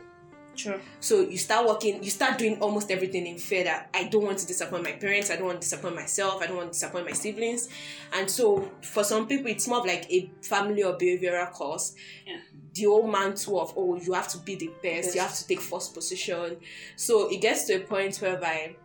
Sure. 0.61 0.79
so 1.00 1.23
you 1.23 1.38
start 1.38 1.67
working, 1.67 2.02
you 2.02 2.11
start 2.11 2.37
doing 2.37 2.61
almost 2.61 2.90
everything 2.90 3.26
in 3.26 3.38
fear 3.38 3.64
that 3.64 3.88
I 3.95 4.05
don't 4.05 4.25
want 4.25 4.38
to 4.40 4.47
disappoint 4.47 4.83
my 4.83 4.93
parents, 4.93 5.31
I 5.31 5.37
don't 5.37 5.47
want 5.47 5.62
to 5.62 5.69
disappoint 5.69 5.95
myself, 5.95 6.43
I 6.43 6.47
don't 6.47 6.57
want 6.57 6.73
to 6.73 6.79
disappoint 6.79 7.07
my 7.07 7.12
siblings. 7.12 7.71
And 8.12 8.31
so 8.31 8.71
for 8.83 9.02
some 9.02 9.26
people, 9.26 9.50
it's 9.50 9.67
more 9.67 9.79
of 9.79 9.87
like 9.87 10.11
a 10.11 10.31
family 10.43 10.83
or 10.83 10.99
behavioral 10.99 11.50
course. 11.50 11.95
Yeah. 12.26 12.40
The 12.75 12.87
old 12.87 13.11
mantle 13.11 13.59
of, 13.61 13.73
oh, 13.75 13.97
you 13.97 14.12
have 14.12 14.29
to 14.29 14.38
be 14.38 14.57
the 14.57 14.71
best, 14.83 15.14
you 15.14 15.23
have 15.23 15.35
to 15.35 15.47
take 15.47 15.61
first 15.61 15.95
position. 15.95 16.59
So 16.97 17.31
it 17.31 17.40
gets 17.40 17.64
to 17.69 17.76
a 17.76 17.81
point 17.81 18.17
whereby 18.19 18.76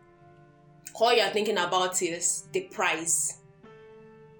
all 0.93 1.13
you're 1.13 1.27
thinking 1.27 1.57
about 1.57 2.01
is 2.01 2.47
the 2.53 2.61
prize. 2.61 3.39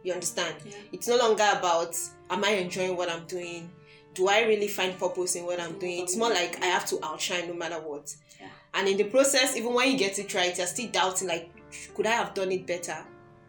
You 0.03 0.13
understand? 0.13 0.55
Yeah. 0.65 0.75
It's 0.93 1.07
no 1.07 1.17
longer 1.17 1.47
about, 1.57 1.97
am 2.29 2.45
I 2.45 2.51
enjoying 2.51 2.95
what 2.95 3.09
I'm 3.09 3.25
doing? 3.25 3.69
Do 4.15 4.27
I 4.27 4.41
really 4.43 4.67
find 4.67 4.97
purpose 4.97 5.35
in 5.35 5.45
what 5.45 5.59
I'm 5.59 5.77
doing? 5.77 6.03
It's 6.03 6.15
more 6.17 6.29
like 6.29 6.61
I 6.63 6.67
have 6.67 6.85
to 6.87 6.99
outshine 7.05 7.47
no 7.47 7.53
matter 7.53 7.75
what. 7.75 8.13
Yeah. 8.39 8.47
And 8.73 8.87
in 8.87 8.97
the 8.97 9.03
process, 9.05 9.55
even 9.55 9.73
when 9.73 9.91
you 9.91 9.97
get 9.97 10.17
it 10.17 10.33
right, 10.33 10.57
you're 10.57 10.67
still 10.67 10.89
doubting 10.89 11.27
like, 11.27 11.49
could 11.93 12.07
I 12.07 12.11
have 12.11 12.33
done 12.33 12.51
it 12.51 12.65
better? 12.65 12.97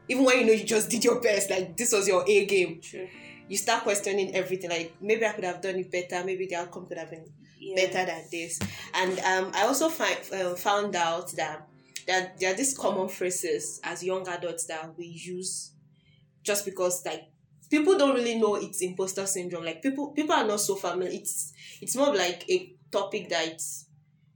Even 0.08 0.24
when 0.24 0.40
you 0.40 0.46
know 0.46 0.52
you 0.52 0.64
just 0.64 0.90
did 0.90 1.04
your 1.04 1.20
best, 1.20 1.50
like 1.50 1.76
this 1.76 1.92
was 1.92 2.06
your 2.06 2.24
A 2.28 2.46
game, 2.46 2.80
Sure. 2.82 3.06
you 3.48 3.56
start 3.56 3.82
questioning 3.84 4.34
everything. 4.34 4.70
Like 4.70 4.94
maybe 5.00 5.24
I 5.24 5.32
could 5.32 5.44
have 5.44 5.60
done 5.60 5.76
it 5.76 5.90
better. 5.90 6.24
Maybe 6.24 6.46
the 6.46 6.56
outcome 6.56 6.86
could 6.86 6.98
have 6.98 7.10
been 7.10 7.26
Yeah. 7.58 7.74
better 7.86 8.06
than 8.06 8.24
this. 8.30 8.58
And 8.94 9.18
um, 9.20 9.52
I 9.54 9.62
also 9.66 9.88
find 9.88 10.18
uh, 10.32 10.54
found 10.54 10.94
out 10.96 11.32
that 11.36 11.66
that 12.06 12.38
there 12.38 12.52
are 12.52 12.56
these 12.56 12.76
common 12.76 13.08
phrases 13.08 13.80
as 13.82 14.02
young 14.04 14.28
adults 14.28 14.66
that 14.66 14.96
we 14.96 15.06
use 15.06 15.72
just 16.44 16.64
because 16.64 17.04
like 17.04 17.24
people 17.70 17.96
don't 17.98 18.14
really 18.14 18.36
know 18.36 18.54
it's 18.56 18.82
imposter 18.82 19.26
syndrome. 19.26 19.64
Like 19.64 19.82
people 19.82 20.12
people 20.12 20.34
are 20.34 20.46
not 20.46 20.60
so 20.60 20.74
familiar. 20.76 21.12
It's 21.12 21.52
it's 21.80 21.96
more 21.96 22.08
of 22.10 22.14
like 22.16 22.48
a 22.50 22.72
topic 22.90 23.28
that's 23.28 23.84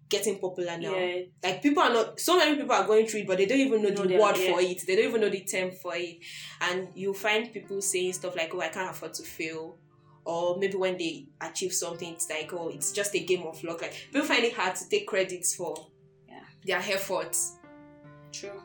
getting 0.08 0.38
popular 0.40 0.76
now. 0.76 0.94
Yeah. 0.96 1.22
Like 1.42 1.62
people 1.62 1.82
are 1.82 1.92
not 1.92 2.18
so 2.20 2.37
many 2.37 2.56
people 2.56 2.75
are 2.75 2.87
going 2.87 3.06
through 3.06 3.20
it, 3.20 3.26
but 3.26 3.38
they 3.38 3.46
don't 3.46 3.60
even 3.60 3.82
know 3.82 3.90
No, 3.90 4.04
the 4.06 4.16
word 4.18 4.37
yeah. 4.37 4.52
for 4.52 4.60
it. 4.60 4.82
They 4.87 4.96
don't 4.96 5.08
even 5.08 5.20
know 5.20 5.28
the 5.30 5.44
term 5.44 5.70
for 5.70 5.92
it. 5.94 6.18
And 6.60 6.88
you 6.94 7.14
find 7.14 7.52
people 7.52 7.80
saying 7.80 8.14
stuff 8.14 8.34
like, 8.37 8.52
"Oh, 8.54 8.60
I 8.60 8.68
can't 8.68 8.90
afford 8.90 9.14
to 9.14 9.22
fail," 9.22 9.78
or 10.25 10.58
maybe 10.58 10.76
when 10.76 10.99
they 10.99 11.26
achieve 11.40 11.72
something, 11.72 12.12
it's 12.14 12.28
like, 12.28 12.52
"Oh, 12.52 12.68
it's 12.68 12.90
just 12.92 13.14
a 13.14 13.20
game 13.20 13.44
of 13.46 13.62
luck." 13.62 13.82
Like 13.82 13.94
people 14.12 14.26
find 14.26 14.44
it 14.44 14.54
hard 14.54 14.75
to 14.76 14.88
take 14.88 15.06
credits 15.06 15.54
for 15.54 15.75
Yeah. 16.28 16.40
their 16.64 16.78
efforts, 16.78 17.56
True. 18.32 18.60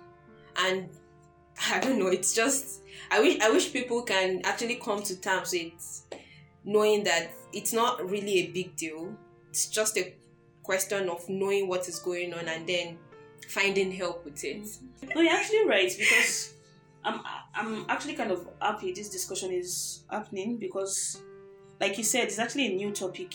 and 0.58 0.90
I 1.72 1.80
don't 1.80 2.00
know. 2.00 2.08
It's 2.08 2.34
just 2.34 2.82
I 3.12 3.20
wish 3.20 3.40
I 3.42 3.50
wish 3.50 3.72
people 3.72 4.04
can 4.04 4.42
actually 4.44 4.76
come 4.76 5.04
to 5.04 5.20
terms 5.20 5.52
with 5.54 6.20
knowing 6.64 7.04
that 7.04 7.32
it's 7.54 7.74
not 7.74 8.08
really 8.10 8.40
a 8.40 8.48
big 8.48 8.76
deal. 8.76 9.16
It's 9.50 9.68
just 9.68 9.98
a 9.98 10.16
question 10.64 11.10
of 11.10 11.28
knowing 11.30 11.68
what 11.68 11.88
is 11.88 12.00
going 12.00 12.34
on 12.34 12.48
and 12.48 12.68
then 12.68 12.98
finding 13.48 13.92
help 13.92 14.26
with 14.26 14.44
it. 14.44 14.64
Mm-hmm. 14.64 15.08
No, 15.16 15.22
you're 15.22 15.34
actually 15.34 15.66
right 15.68 15.94
because 15.98 16.54
I'm 17.04 17.22
I'm 17.54 17.86
actually 17.88 18.16
kind 18.16 18.32
of 18.32 18.48
happy 18.62 18.92
this 18.92 19.10
discussion 19.10 19.52
is 19.52 20.04
happening 20.10 20.58
because, 20.58 21.22
like 21.80 21.98
you 21.98 22.04
said, 22.04 22.26
it's 22.26 22.40
actually 22.40 22.68
a 22.68 22.76
new 22.76 22.92
topic. 22.92 23.34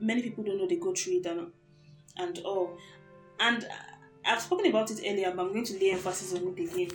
Many 0.00 0.22
people 0.22 0.42
don't 0.44 0.58
know 0.58 0.66
they 0.66 0.76
go 0.76 0.92
through 0.92 1.18
it 1.18 1.26
and 1.26 1.52
and 2.16 2.38
all. 2.40 2.76
And 3.38 3.66
I've 4.24 4.40
spoken 4.40 4.66
about 4.66 4.90
it 4.90 5.00
earlier, 5.06 5.32
but 5.34 5.46
I'm 5.46 5.52
going 5.52 5.64
to 5.64 5.78
lay 5.78 5.92
emphasis 5.92 6.34
on 6.34 6.54
it 6.56 6.72
again. 6.72 6.90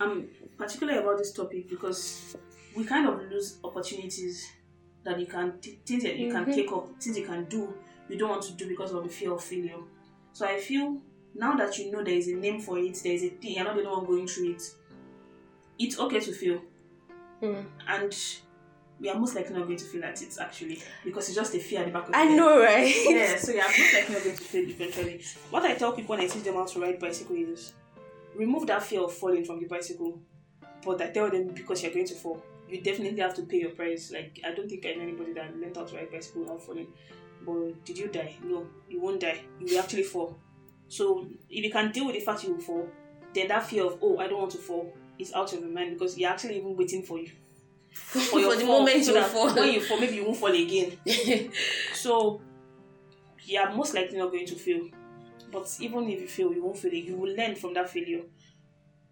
I'm 0.00 0.28
particular 0.58 1.00
about 1.00 1.18
this 1.18 1.32
topic 1.32 1.68
because 1.68 2.36
we 2.76 2.84
kind 2.84 3.06
of 3.08 3.20
lose 3.30 3.58
opportunities 3.62 4.48
that 5.04 5.18
you 5.18 5.26
can 5.26 5.58
t- 5.60 5.78
things 5.84 6.02
that 6.04 6.16
you 6.16 6.28
Mhm. 6.28 6.44
can 6.44 6.54
take 6.54 6.72
up, 6.72 7.00
things 7.00 7.18
you 7.18 7.26
can 7.26 7.44
do, 7.46 7.74
you 8.08 8.16
don't 8.16 8.30
want 8.30 8.42
to 8.42 8.52
do 8.52 8.68
because 8.68 8.92
of 8.92 9.02
the 9.04 9.10
fear 9.10 9.32
of 9.32 9.42
failure. 9.42 9.78
So 10.32 10.46
I 10.46 10.58
feel 10.60 11.00
now 11.34 11.56
that 11.56 11.76
you 11.78 11.90
know 11.90 12.02
there 12.02 12.14
is 12.14 12.28
a 12.28 12.34
name 12.34 12.60
for 12.60 12.78
it, 12.78 12.94
there 13.02 13.12
is 13.12 13.22
a 13.24 13.28
thing, 13.30 13.54
you're 13.56 13.64
not 13.64 13.74
the 13.76 13.82
only 13.84 13.92
one 13.96 14.06
going 14.06 14.26
through 14.26 14.52
it. 14.52 14.62
It's 15.78 15.98
okay 15.98 16.20
to 16.20 16.32
fail, 16.32 16.62
Mm. 17.42 17.64
and 17.88 18.16
we 19.00 19.08
are 19.10 19.18
most 19.18 19.34
likely 19.34 19.54
not 19.56 19.66
going 19.66 19.76
to 19.78 19.84
fail 19.84 20.04
at 20.04 20.22
it 20.22 20.36
actually 20.38 20.80
because 21.04 21.28
it's 21.28 21.34
just 21.36 21.54
a 21.54 21.58
fear 21.58 21.80
at 21.80 21.86
the 21.86 21.92
back 21.92 22.08
of 22.08 22.14
I 22.14 22.18
head. 22.22 22.32
I 22.32 22.36
know, 22.36 22.60
right? 22.60 22.94
yeah, 23.08 23.36
so 23.44 23.52
yeah, 23.52 23.64
I'm 23.66 23.80
most 23.80 23.94
likely 23.94 24.14
not 24.14 24.24
going 24.24 24.36
to 24.36 24.42
fail 24.44 24.68
eventually. 24.68 25.20
What 25.50 25.64
I 25.64 25.74
tell 25.74 25.92
people 25.92 26.14
when 26.16 26.20
I 26.24 26.28
teach 26.28 26.44
them 26.44 26.54
how 26.54 26.64
to 26.66 26.80
ride 26.80 26.98
bicycle 27.00 27.34
is 27.36 27.72
remove 28.34 28.66
that 28.66 28.82
fear 28.82 29.00
of 29.02 29.12
falling 29.12 29.44
from 29.44 29.60
the 29.60 29.66
bicycle. 29.66 30.20
But 30.84 31.00
I 31.00 31.10
tell 31.10 31.30
them 31.30 31.48
because 31.48 31.82
you're 31.82 31.92
going 31.92 32.06
to 32.06 32.14
fall, 32.14 32.42
you 32.68 32.80
definitely 32.80 33.20
have 33.20 33.34
to 33.34 33.42
pay 33.42 33.60
your 33.60 33.70
price. 33.70 34.10
Like 34.12 34.40
I 34.44 34.52
don't 34.52 34.68
think 34.68 34.84
I 34.86 34.94
know 34.94 35.02
anybody 35.02 35.32
that 35.34 35.56
learned 35.56 35.76
how 35.76 35.84
to 35.84 35.96
ride 35.96 36.10
bicycle 36.10 36.42
without 36.42 36.62
falling. 36.62 36.88
But 37.44 37.84
did 37.84 37.98
you 37.98 38.08
die? 38.08 38.36
No, 38.44 38.66
you 38.88 39.00
won't 39.00 39.20
die. 39.20 39.40
You 39.60 39.66
will 39.66 39.82
actually 39.82 40.04
fall. 40.04 40.38
So 40.88 41.26
if 41.48 41.64
you 41.64 41.70
can 41.70 41.92
deal 41.92 42.06
with 42.06 42.14
the 42.14 42.20
fact 42.20 42.44
you 42.44 42.54
will 42.54 42.60
fall, 42.60 42.88
then 43.34 43.48
that 43.48 43.66
fear 43.66 43.84
of 43.84 43.98
oh 44.02 44.18
I 44.18 44.26
don't 44.28 44.40
want 44.40 44.52
to 44.52 44.58
fall 44.58 44.92
is 45.18 45.32
out 45.32 45.52
of 45.52 45.60
your 45.60 45.68
mind 45.68 45.98
because 45.98 46.18
you're 46.18 46.30
actually 46.30 46.56
even 46.58 46.76
waiting 46.76 47.02
for 47.02 47.18
you. 47.18 47.30
For, 47.92 48.40
your 48.40 48.56
the 48.56 48.64
fall, 48.64 48.80
moment 48.80 49.04
so 49.04 49.14
you 49.14 49.22
fall. 49.24 49.54
When 49.54 49.74
you 49.74 49.80
fall, 49.82 50.00
maybe 50.00 50.16
you 50.16 50.24
won't 50.24 50.38
fall 50.38 50.50
again. 50.50 50.96
So 51.92 52.40
you're 53.44 53.70
most 53.70 53.94
likely 53.94 54.16
not 54.16 54.32
going 54.32 54.46
to 54.46 54.54
fail. 54.54 54.88
But 55.52 55.76
even 55.80 56.08
if 56.08 56.20
you 56.20 56.28
fail, 56.28 56.52
you 56.52 56.64
won't 56.64 56.78
fail. 56.78 56.94
You 56.94 57.16
will 57.16 57.34
learn 57.36 57.54
from 57.54 57.74
that 57.74 57.90
failure. 57.90 58.22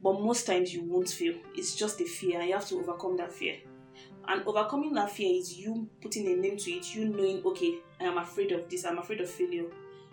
But 0.02 0.14
most 0.20 0.46
times 0.46 0.72
you 0.72 0.82
won't 0.82 1.10
fail. 1.10 1.34
It's 1.54 1.76
just 1.76 2.00
a 2.00 2.04
fear, 2.04 2.40
and 2.40 2.48
you 2.48 2.54
have 2.54 2.66
to 2.68 2.78
overcome 2.78 3.16
that 3.18 3.32
fear. 3.32 3.56
And 4.26 4.42
overcoming 4.46 4.94
that 4.94 5.10
fear 5.10 5.38
is 5.38 5.56
you 5.58 5.88
putting 6.00 6.26
a 6.28 6.36
name 6.36 6.56
to 6.56 6.70
it, 6.70 6.94
you 6.94 7.06
knowing, 7.06 7.42
okay, 7.44 7.78
I 8.00 8.04
am 8.04 8.16
afraid 8.18 8.52
of 8.52 8.68
this, 8.70 8.84
I'm 8.84 8.98
afraid 8.98 9.20
of 9.20 9.28
failure. 9.30 9.66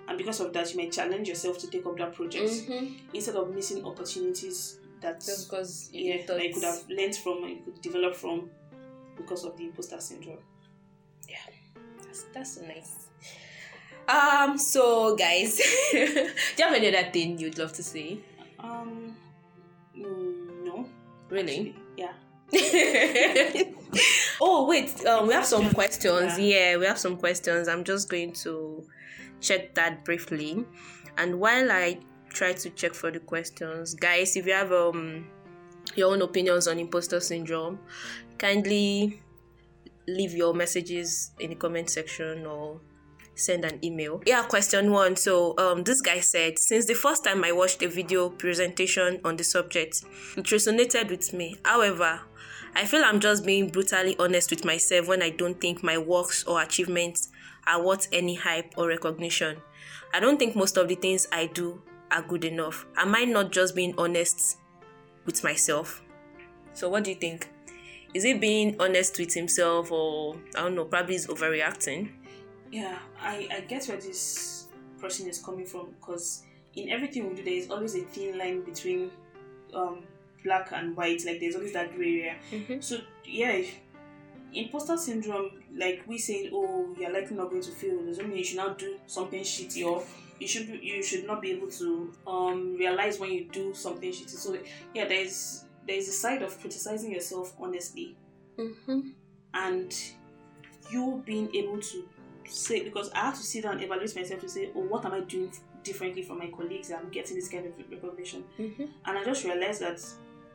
And 0.08 0.18
because 0.18 0.40
of 0.40 0.54
that, 0.54 0.72
you 0.72 0.78
may 0.78 0.90
challenge 0.90 1.28
yourself 1.28 1.58
to 1.60 1.70
take 1.70 1.86
up 1.86 1.98
that 1.98 2.14
project 2.14 2.50
Mhm. 2.50 2.96
instead 3.14 3.36
of 3.36 3.54
missing 3.54 3.86
opportunities 3.86 4.80
that 5.02 5.20
Just 5.24 5.48
because 5.48 5.90
you 5.94 6.14
yeah, 6.14 6.26
that 6.26 6.42
you 6.44 6.54
could 6.54 6.64
have 6.64 6.84
learned 6.90 7.16
from 7.16 7.44
and 7.44 7.58
you 7.58 7.62
could 7.66 7.82
develop 7.82 8.16
from 8.16 8.50
because 9.16 9.44
of 9.44 9.56
the 9.58 9.66
imposter 9.66 10.00
syndrome. 10.00 10.40
Yeah, 11.30 11.36
that's, 12.02 12.24
that's 12.34 12.58
nice. 12.62 13.07
Um. 14.08 14.58
So, 14.58 15.16
guys, 15.16 15.58
do 15.92 15.98
you 15.98 16.64
have 16.64 16.74
any 16.74 16.96
other 16.96 17.10
thing 17.12 17.38
you'd 17.38 17.58
love 17.58 17.74
to 17.74 17.84
say? 17.84 18.20
Um, 18.60 19.16
no. 19.96 20.88
Really? 21.30 21.76
actually, 21.92 21.98
Yeah. 21.98 22.14
oh 24.42 24.66
wait, 24.68 25.06
um, 25.06 25.28
we 25.28 25.34
have 25.34 25.46
some 25.46 25.70
questions. 25.72 26.40
Yeah. 26.40 26.72
Yeah, 26.72 26.78
we 26.78 26.86
have 26.86 26.98
some 26.98 27.18
questions. 27.18 27.68
I'm 27.68 27.84
just 27.84 28.10
going 28.10 28.32
to 28.44 28.86
check 29.42 29.76
that 29.76 30.06
briefly, 30.06 30.66
and 31.18 31.40
while 31.40 31.72
I 31.72 32.00
try 32.30 32.54
to 32.54 32.70
check 32.72 32.94
for 32.94 33.12
the 33.12 33.20
questions, 33.20 33.94
guys, 33.94 34.36
if 34.38 34.46
you 34.46 34.54
have 34.54 34.72
um 34.72 35.28
your 35.96 36.12
own 36.14 36.22
opinions 36.22 36.68
on 36.68 36.80
imposter 36.80 37.20
syndrome, 37.20 37.80
kindly 38.38 39.22
leave 40.08 40.34
your 40.34 40.54
messages 40.54 41.32
in 41.40 41.50
the 41.50 41.56
comment 41.56 41.90
section 41.90 42.46
or 42.46 42.80
send 43.38 43.64
an 43.64 43.80
email. 43.84 44.22
Yeah, 44.26 44.44
question 44.44 44.92
one. 44.92 45.16
So, 45.16 45.58
um, 45.58 45.84
this 45.84 46.02
guy 46.02 46.20
said, 46.20 46.60
since 46.60 46.86
the 46.86 46.94
first 46.94 47.24
time 47.24 47.44
I 47.44 47.52
watched 47.52 47.82
a 47.84 47.88
video 47.88 48.30
presentation 48.30 49.22
on 49.24 49.38
the 49.38 49.44
subject, 49.44 50.04
it 50.36 50.46
resonated 50.46 51.10
with 51.10 51.34
me. 51.34 51.58
However, 51.64 52.22
I 52.76 52.86
feel 52.86 53.04
I'm 53.04 53.20
just 53.20 53.46
being 53.46 53.70
brutally 53.70 54.16
honest 54.20 54.50
with 54.50 54.66
myself 54.66 55.08
when 55.08 55.22
I 55.22 55.30
don't 55.30 55.60
think 55.60 55.84
my 55.84 55.98
works 55.98 56.44
or 56.44 56.62
achievements 56.62 57.30
are 57.66 57.84
worth 57.84 58.08
any 58.12 58.36
hype 58.36 58.74
or 58.78 58.88
recognition. 58.88 59.58
I 60.14 60.20
don't 60.20 60.38
think 60.38 60.56
most 60.56 60.78
of 60.78 60.88
the 60.88 60.96
things 60.96 61.28
I 61.32 61.48
do 61.48 61.82
are 62.12 62.22
good 62.22 62.46
enough. 62.46 62.86
Am 62.96 63.16
I 63.16 63.26
not 63.26 63.52
just 63.52 63.76
being 63.76 63.94
honest 63.98 64.58
with 65.26 65.44
myself? 65.44 66.02
So, 66.74 66.90
what 66.90 67.04
do 67.04 67.12
you 67.12 67.18
think? 67.18 67.50
Is 68.14 68.24
he 68.24 68.34
being 68.34 68.76
honest 68.80 69.20
with 69.20 69.34
himself, 69.34 69.92
or 69.92 70.38
I 70.56 70.62
don't 70.62 70.76
know, 70.76 70.86
probably 70.86 71.16
he's 71.16 71.28
overreacting? 71.28 72.10
Yeah, 72.72 73.00
I, 73.22 73.48
I 73.52 73.62
get 73.62 73.86
where 73.86 73.98
this 73.98 74.68
person 75.00 75.28
is 75.30 75.40
coming 75.40 75.66
from 75.66 75.92
because 76.00 76.44
in 76.76 76.90
everything 76.90 77.30
we 77.30 77.36
do, 77.36 77.44
there 77.44 77.54
is 77.54 77.70
always 77.70 77.96
a 77.96 78.02
thin 78.02 78.38
line 78.38 78.62
between 78.62 79.10
um, 79.74 80.04
black 80.44 80.72
and 80.74 80.96
white. 80.96 81.24
Like, 81.26 81.40
there's 81.40 81.56
always 81.56 81.74
that 81.74 81.96
gray 81.96 82.20
area. 82.22 82.36
Mm-hmm. 82.52 82.82
So, 82.82 82.98
yeah, 83.26 83.62
imposter 84.54 84.98
syndrome, 84.98 85.52
like 85.76 86.04
we 86.08 86.18
saying, 86.18 86.52
oh, 86.54 86.96
you're 87.00 87.12
likely 87.12 87.36
not 87.38 87.50
going 87.50 87.62
to 87.64 87.72
fail, 87.72 88.04
doesn't 88.06 88.28
mean 88.28 88.38
you 88.38 88.44
should 88.44 88.58
not 88.58 88.78
do 88.78 88.98
something 89.06 89.42
shitty 89.42 89.86
or 89.86 90.04
you 90.40 90.48
should 90.48 90.68
be, 90.68 90.80
you 90.82 91.02
should 91.04 91.26
not 91.26 91.42
be 91.42 91.52
able 91.52 91.68
to 91.68 92.14
um 92.28 92.76
realize 92.78 93.20
when 93.20 93.32
you 93.32 93.46
do 93.52 93.74
something 93.74 94.12
shitty. 94.12 94.30
So 94.30 94.58
yeah, 94.94 95.08
there's 95.08 95.66
there's 95.88 96.08
a 96.08 96.12
side 96.12 96.42
of 96.42 96.60
criticizing 96.60 97.12
yourself 97.12 97.54
honestly 97.60 98.16
Mm-hmm. 98.58 99.00
and 99.54 99.96
you 100.92 101.22
being 101.26 101.56
able 101.56 101.80
to 101.80 102.10
say 102.48 102.84
because 102.84 103.10
I 103.12 103.20
have 103.20 103.36
to 103.36 103.44
sit 103.44 103.64
down 103.64 103.74
and 103.74 103.84
evaluate 103.84 104.16
myself 104.16 104.42
to 104.42 104.50
say, 104.50 104.70
oh, 104.76 104.82
what 104.82 105.06
am 105.06 105.14
I 105.14 105.22
doing 105.22 105.52
differently 105.84 106.22
from 106.24 106.40
my 106.40 106.48
colleagues? 106.48 106.90
that 106.90 107.00
I'm 107.00 107.10
getting 107.10 107.36
this 107.36 107.50
kind 107.50 107.66
of 107.66 107.74
recognition, 107.92 108.44
Mm-hmm. 108.60 108.84
and 109.06 109.18
I 109.18 109.24
just 109.24 109.44
realized 109.46 109.82
that 109.82 110.00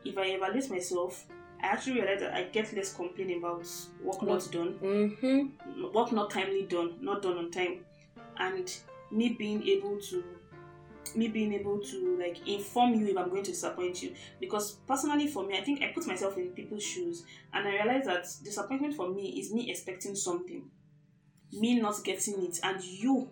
if 0.05 0.17
I 0.17 0.23
evaluate 0.25 0.69
myself, 0.69 1.25
I 1.61 1.67
actually 1.67 2.01
realize 2.01 2.19
that 2.19 2.33
I 2.33 2.43
get 2.43 2.73
less 2.75 2.93
complaining 2.93 3.37
about 3.39 3.65
work 4.01 4.21
not 4.21 4.49
done, 4.51 4.73
Mm-hmm. 4.81 5.93
work 5.93 6.11
not 6.11 6.29
timely 6.29 6.63
done, 6.63 6.95
not 7.01 7.21
done 7.21 7.37
on 7.37 7.51
time, 7.51 7.79
and 8.37 8.71
me 9.11 9.29
being 9.29 9.65
able 9.67 9.99
to 10.01 10.23
me 11.15 11.27
being 11.27 11.53
able 11.53 11.79
to 11.79 12.17
like 12.17 12.37
inform 12.47 12.93
you 12.95 13.05
if 13.07 13.17
I'm 13.17 13.29
going 13.29 13.43
to 13.43 13.51
disappoint 13.51 14.01
you. 14.01 14.13
Because 14.39 14.77
personally 14.87 15.27
for 15.27 15.45
me, 15.45 15.55
I 15.57 15.61
think 15.61 15.83
I 15.83 15.91
put 15.93 16.07
myself 16.07 16.37
in 16.37 16.47
people's 16.47 16.81
shoes 16.83 17.23
and 17.53 17.67
I 17.67 17.71
realize 17.83 18.05
that 18.05 18.25
disappointment 18.43 18.95
for 18.95 19.09
me 19.09 19.39
is 19.39 19.53
me 19.53 19.69
expecting 19.69 20.15
something, 20.15 20.63
me 21.53 21.79
not 21.79 22.03
getting 22.03 22.43
it, 22.45 22.59
and 22.63 22.83
you 22.83 23.29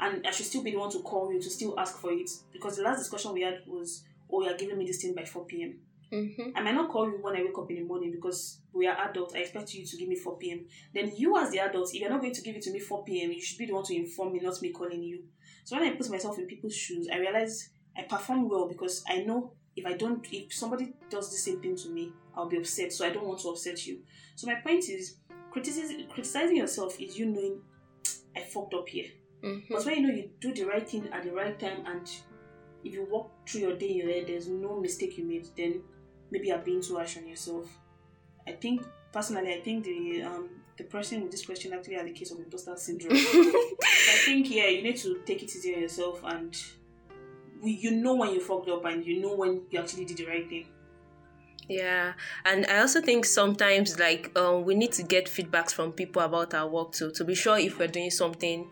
and 0.00 0.26
I 0.26 0.30
should 0.30 0.46
still 0.46 0.62
be 0.62 0.70
the 0.70 0.78
one 0.78 0.90
to 0.92 1.00
call 1.00 1.32
you 1.32 1.40
to 1.40 1.50
still 1.50 1.78
ask 1.78 1.98
for 1.98 2.10
it. 2.12 2.30
Because 2.52 2.76
the 2.76 2.82
last 2.82 2.98
discussion 2.98 3.34
we 3.34 3.42
had 3.42 3.60
was, 3.66 4.04
Oh, 4.32 4.42
you're 4.42 4.56
giving 4.56 4.78
me 4.78 4.86
this 4.86 5.02
thing 5.02 5.14
by 5.14 5.24
4 5.24 5.44
p.m. 5.44 5.78
Mm-hmm. 6.12 6.56
I 6.56 6.62
might 6.62 6.74
not 6.74 6.90
call 6.90 7.06
you 7.06 7.18
when 7.20 7.36
I 7.36 7.42
wake 7.42 7.56
up 7.56 7.70
in 7.70 7.76
the 7.76 7.84
morning 7.84 8.10
because 8.10 8.60
we 8.72 8.86
are 8.86 8.96
adults. 9.08 9.34
I 9.34 9.38
expect 9.38 9.74
you 9.74 9.84
to 9.86 9.96
give 9.96 10.08
me 10.08 10.16
4 10.16 10.38
p.m. 10.38 10.66
Then 10.94 11.12
you, 11.16 11.36
as 11.36 11.50
the 11.50 11.60
adult, 11.60 11.94
if 11.94 12.00
you're 12.00 12.10
not 12.10 12.20
going 12.20 12.34
to 12.34 12.42
give 12.42 12.56
it 12.56 12.62
to 12.62 12.72
me 12.72 12.80
4 12.80 13.04
p.m., 13.04 13.32
you 13.32 13.40
should 13.40 13.58
be 13.58 13.66
the 13.66 13.74
one 13.74 13.84
to 13.84 13.94
inform 13.94 14.32
me, 14.32 14.40
not 14.40 14.60
me 14.62 14.70
calling 14.70 15.02
you. 15.02 15.24
So 15.64 15.76
when 15.76 15.86
I 15.86 15.94
put 15.94 16.10
myself 16.10 16.38
in 16.38 16.46
people's 16.46 16.74
shoes, 16.74 17.08
I 17.12 17.18
realize 17.18 17.70
I 17.96 18.02
perform 18.02 18.48
well 18.48 18.68
because 18.68 19.04
I 19.08 19.22
know 19.22 19.52
if 19.76 19.86
I 19.86 19.92
don't, 19.92 20.26
if 20.32 20.52
somebody 20.52 20.94
does 21.10 21.30
the 21.30 21.36
same 21.36 21.60
thing 21.60 21.76
to 21.76 21.90
me, 21.90 22.12
I'll 22.34 22.48
be 22.48 22.56
upset. 22.56 22.92
So 22.92 23.06
I 23.06 23.10
don't 23.10 23.26
want 23.26 23.40
to 23.40 23.50
upset 23.50 23.86
you. 23.86 24.00
So 24.34 24.46
my 24.46 24.56
point 24.56 24.88
is, 24.88 25.16
criticizing 25.50 26.06
criticizing 26.08 26.56
yourself 26.56 27.00
is 27.00 27.18
you 27.18 27.26
knowing 27.26 27.60
I 28.36 28.40
fucked 28.40 28.74
up 28.74 28.88
here. 28.88 29.06
Mm-hmm. 29.42 29.74
But 29.74 29.84
when 29.84 29.96
you 29.96 30.06
know 30.06 30.14
you 30.14 30.30
do 30.40 30.52
the 30.52 30.64
right 30.64 30.88
thing 30.88 31.08
at 31.12 31.24
the 31.24 31.32
right 31.32 31.58
time 31.58 31.84
and 31.86 32.08
if 32.84 32.94
you 32.94 33.06
walk 33.10 33.30
through 33.48 33.62
your 33.62 33.76
day 33.76 33.90
in 33.90 33.96
your 33.96 34.08
head, 34.08 34.26
there's 34.26 34.48
no 34.48 34.80
mistake 34.80 35.18
you 35.18 35.24
made, 35.24 35.48
then 35.56 35.82
maybe 36.30 36.48
you're 36.48 36.58
being 36.58 36.82
too 36.82 36.96
harsh 36.96 37.16
on 37.16 37.26
yourself. 37.26 37.68
I 38.46 38.52
think 38.52 38.82
personally, 39.12 39.54
I 39.54 39.60
think 39.60 39.84
the 39.84 40.22
um 40.22 40.50
the 40.76 40.84
person 40.84 41.22
with 41.22 41.30
this 41.30 41.44
question 41.44 41.72
actually 41.72 41.94
had 41.94 42.06
a 42.06 42.12
case 42.12 42.30
of 42.30 42.38
imposter 42.38 42.74
syndrome. 42.76 43.12
I 43.16 44.18
think 44.24 44.50
yeah, 44.50 44.66
you 44.66 44.82
need 44.82 44.96
to 44.98 45.20
take 45.26 45.42
it 45.42 45.54
easy 45.54 45.74
on 45.74 45.82
yourself 45.82 46.20
and 46.24 46.56
we, 47.62 47.72
you 47.72 47.90
know 47.90 48.14
when 48.14 48.32
you 48.32 48.40
fucked 48.40 48.68
up 48.68 48.84
and 48.86 49.04
you 49.04 49.20
know 49.20 49.34
when 49.34 49.62
you 49.70 49.78
actually 49.78 50.06
did 50.06 50.16
the 50.16 50.26
right 50.26 50.48
thing. 50.48 50.66
Yeah, 51.70 52.14
and 52.44 52.66
I 52.66 52.80
also 52.80 53.00
think 53.00 53.24
sometimes 53.24 53.96
like 53.96 54.36
um, 54.36 54.64
we 54.64 54.74
need 54.74 54.90
to 54.94 55.04
get 55.04 55.26
feedbacks 55.26 55.72
from 55.72 55.92
people 55.92 56.20
about 56.20 56.52
our 56.52 56.68
work 56.68 56.90
too 56.90 57.12
to 57.12 57.24
be 57.24 57.36
sure 57.36 57.58
if 57.58 57.78
we're 57.78 57.86
doing 57.86 58.10
something 58.10 58.68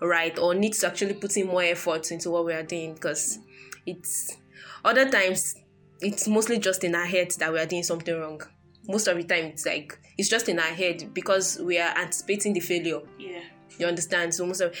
right 0.00 0.36
or 0.38 0.54
need 0.54 0.72
to 0.72 0.86
actually 0.86 1.12
put 1.12 1.36
in 1.36 1.48
more 1.48 1.62
effort 1.62 2.10
into 2.10 2.30
what 2.30 2.46
we 2.46 2.54
are 2.54 2.62
doing 2.62 2.94
because 2.94 3.38
it's 3.84 4.38
other 4.82 5.10
times 5.10 5.56
it's 6.00 6.26
mostly 6.26 6.58
just 6.58 6.84
in 6.84 6.94
our 6.94 7.04
heads 7.04 7.36
that 7.36 7.52
we 7.52 7.58
are 7.58 7.66
doing 7.66 7.82
something 7.82 8.18
wrong. 8.18 8.40
Most 8.88 9.08
of 9.08 9.18
the 9.18 9.24
time 9.24 9.44
it's 9.44 9.66
like 9.66 9.98
it's 10.16 10.30
just 10.30 10.48
in 10.48 10.58
our 10.58 10.72
head 10.72 11.12
because 11.12 11.58
we 11.60 11.78
are 11.78 11.94
anticipating 11.98 12.54
the 12.54 12.60
failure. 12.60 13.02
Yeah. 13.18 13.42
You 13.78 13.86
understand? 13.88 14.34
So 14.34 14.46
most 14.46 14.62
of 14.62 14.74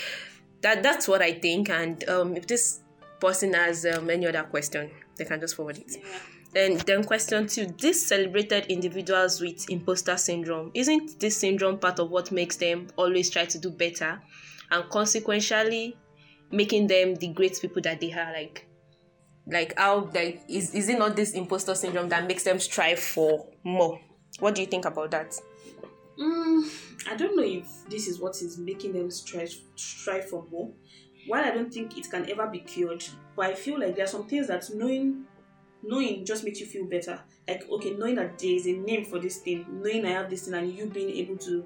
that 0.62 0.82
that's 0.82 1.06
what 1.06 1.20
I 1.20 1.34
think. 1.34 1.68
And 1.68 2.08
um, 2.08 2.34
if 2.34 2.46
this 2.46 2.80
person 3.20 3.52
has 3.52 3.84
um, 3.84 4.08
any 4.08 4.26
other 4.26 4.44
question, 4.44 4.90
they 5.18 5.26
can 5.26 5.38
just 5.38 5.54
forward 5.54 5.76
it. 5.76 5.98
Yeah. 6.00 6.18
And 6.54 6.80
then 6.80 7.04
question 7.04 7.46
two: 7.46 7.66
These 7.78 8.06
celebrated 8.06 8.66
individuals 8.66 9.40
with 9.40 9.68
imposter 9.68 10.16
syndrome 10.16 10.70
isn't 10.74 11.20
this 11.20 11.36
syndrome 11.36 11.78
part 11.78 11.98
of 11.98 12.10
what 12.10 12.32
makes 12.32 12.56
them 12.56 12.88
always 12.96 13.30
try 13.30 13.44
to 13.44 13.58
do 13.58 13.70
better, 13.70 14.20
and 14.70 14.88
consequentially 14.88 15.96
making 16.50 16.86
them 16.86 17.14
the 17.16 17.28
great 17.28 17.58
people 17.60 17.82
that 17.82 18.00
they 18.00 18.12
are? 18.12 18.32
Like, 18.32 18.66
like 19.46 19.78
how 19.78 20.10
like 20.14 20.42
is 20.48 20.74
is 20.74 20.88
it 20.88 20.98
not 20.98 21.16
this 21.16 21.32
imposter 21.32 21.74
syndrome 21.74 22.08
that 22.08 22.26
makes 22.26 22.44
them 22.44 22.58
strive 22.58 22.98
for 22.98 23.46
more? 23.62 24.00
What 24.40 24.54
do 24.54 24.62
you 24.62 24.66
think 24.66 24.86
about 24.86 25.10
that? 25.10 25.38
Mm, 26.18 27.08
I 27.10 27.14
don't 27.16 27.36
know 27.36 27.44
if 27.44 27.66
this 27.88 28.08
is 28.08 28.18
what 28.18 28.40
is 28.42 28.58
making 28.58 28.94
them 28.94 29.10
strive 29.10 29.54
strive 29.76 30.28
for 30.28 30.46
more. 30.50 30.72
While 31.26 31.44
I 31.44 31.50
don't 31.50 31.72
think 31.72 31.98
it 31.98 32.10
can 32.10 32.28
ever 32.30 32.46
be 32.46 32.60
cured, 32.60 33.04
but 33.36 33.46
I 33.46 33.54
feel 33.54 33.78
like 33.78 33.96
there 33.96 34.04
are 34.04 34.08
some 34.08 34.26
things 34.26 34.48
that 34.48 34.64
knowing 34.74 35.26
knowing 35.82 36.24
just 36.24 36.44
makes 36.44 36.60
you 36.60 36.66
feel 36.66 36.84
better. 36.86 37.20
Like 37.46 37.68
okay, 37.70 37.90
knowing 37.92 38.16
that 38.16 38.38
there 38.38 38.50
is 38.54 38.66
a 38.66 38.72
name 38.72 39.04
for 39.04 39.18
this 39.18 39.38
thing, 39.38 39.64
knowing 39.70 40.04
I 40.06 40.10
have 40.10 40.30
this 40.30 40.44
thing, 40.44 40.54
and 40.54 40.72
you 40.72 40.86
being 40.86 41.10
able 41.10 41.36
to 41.38 41.64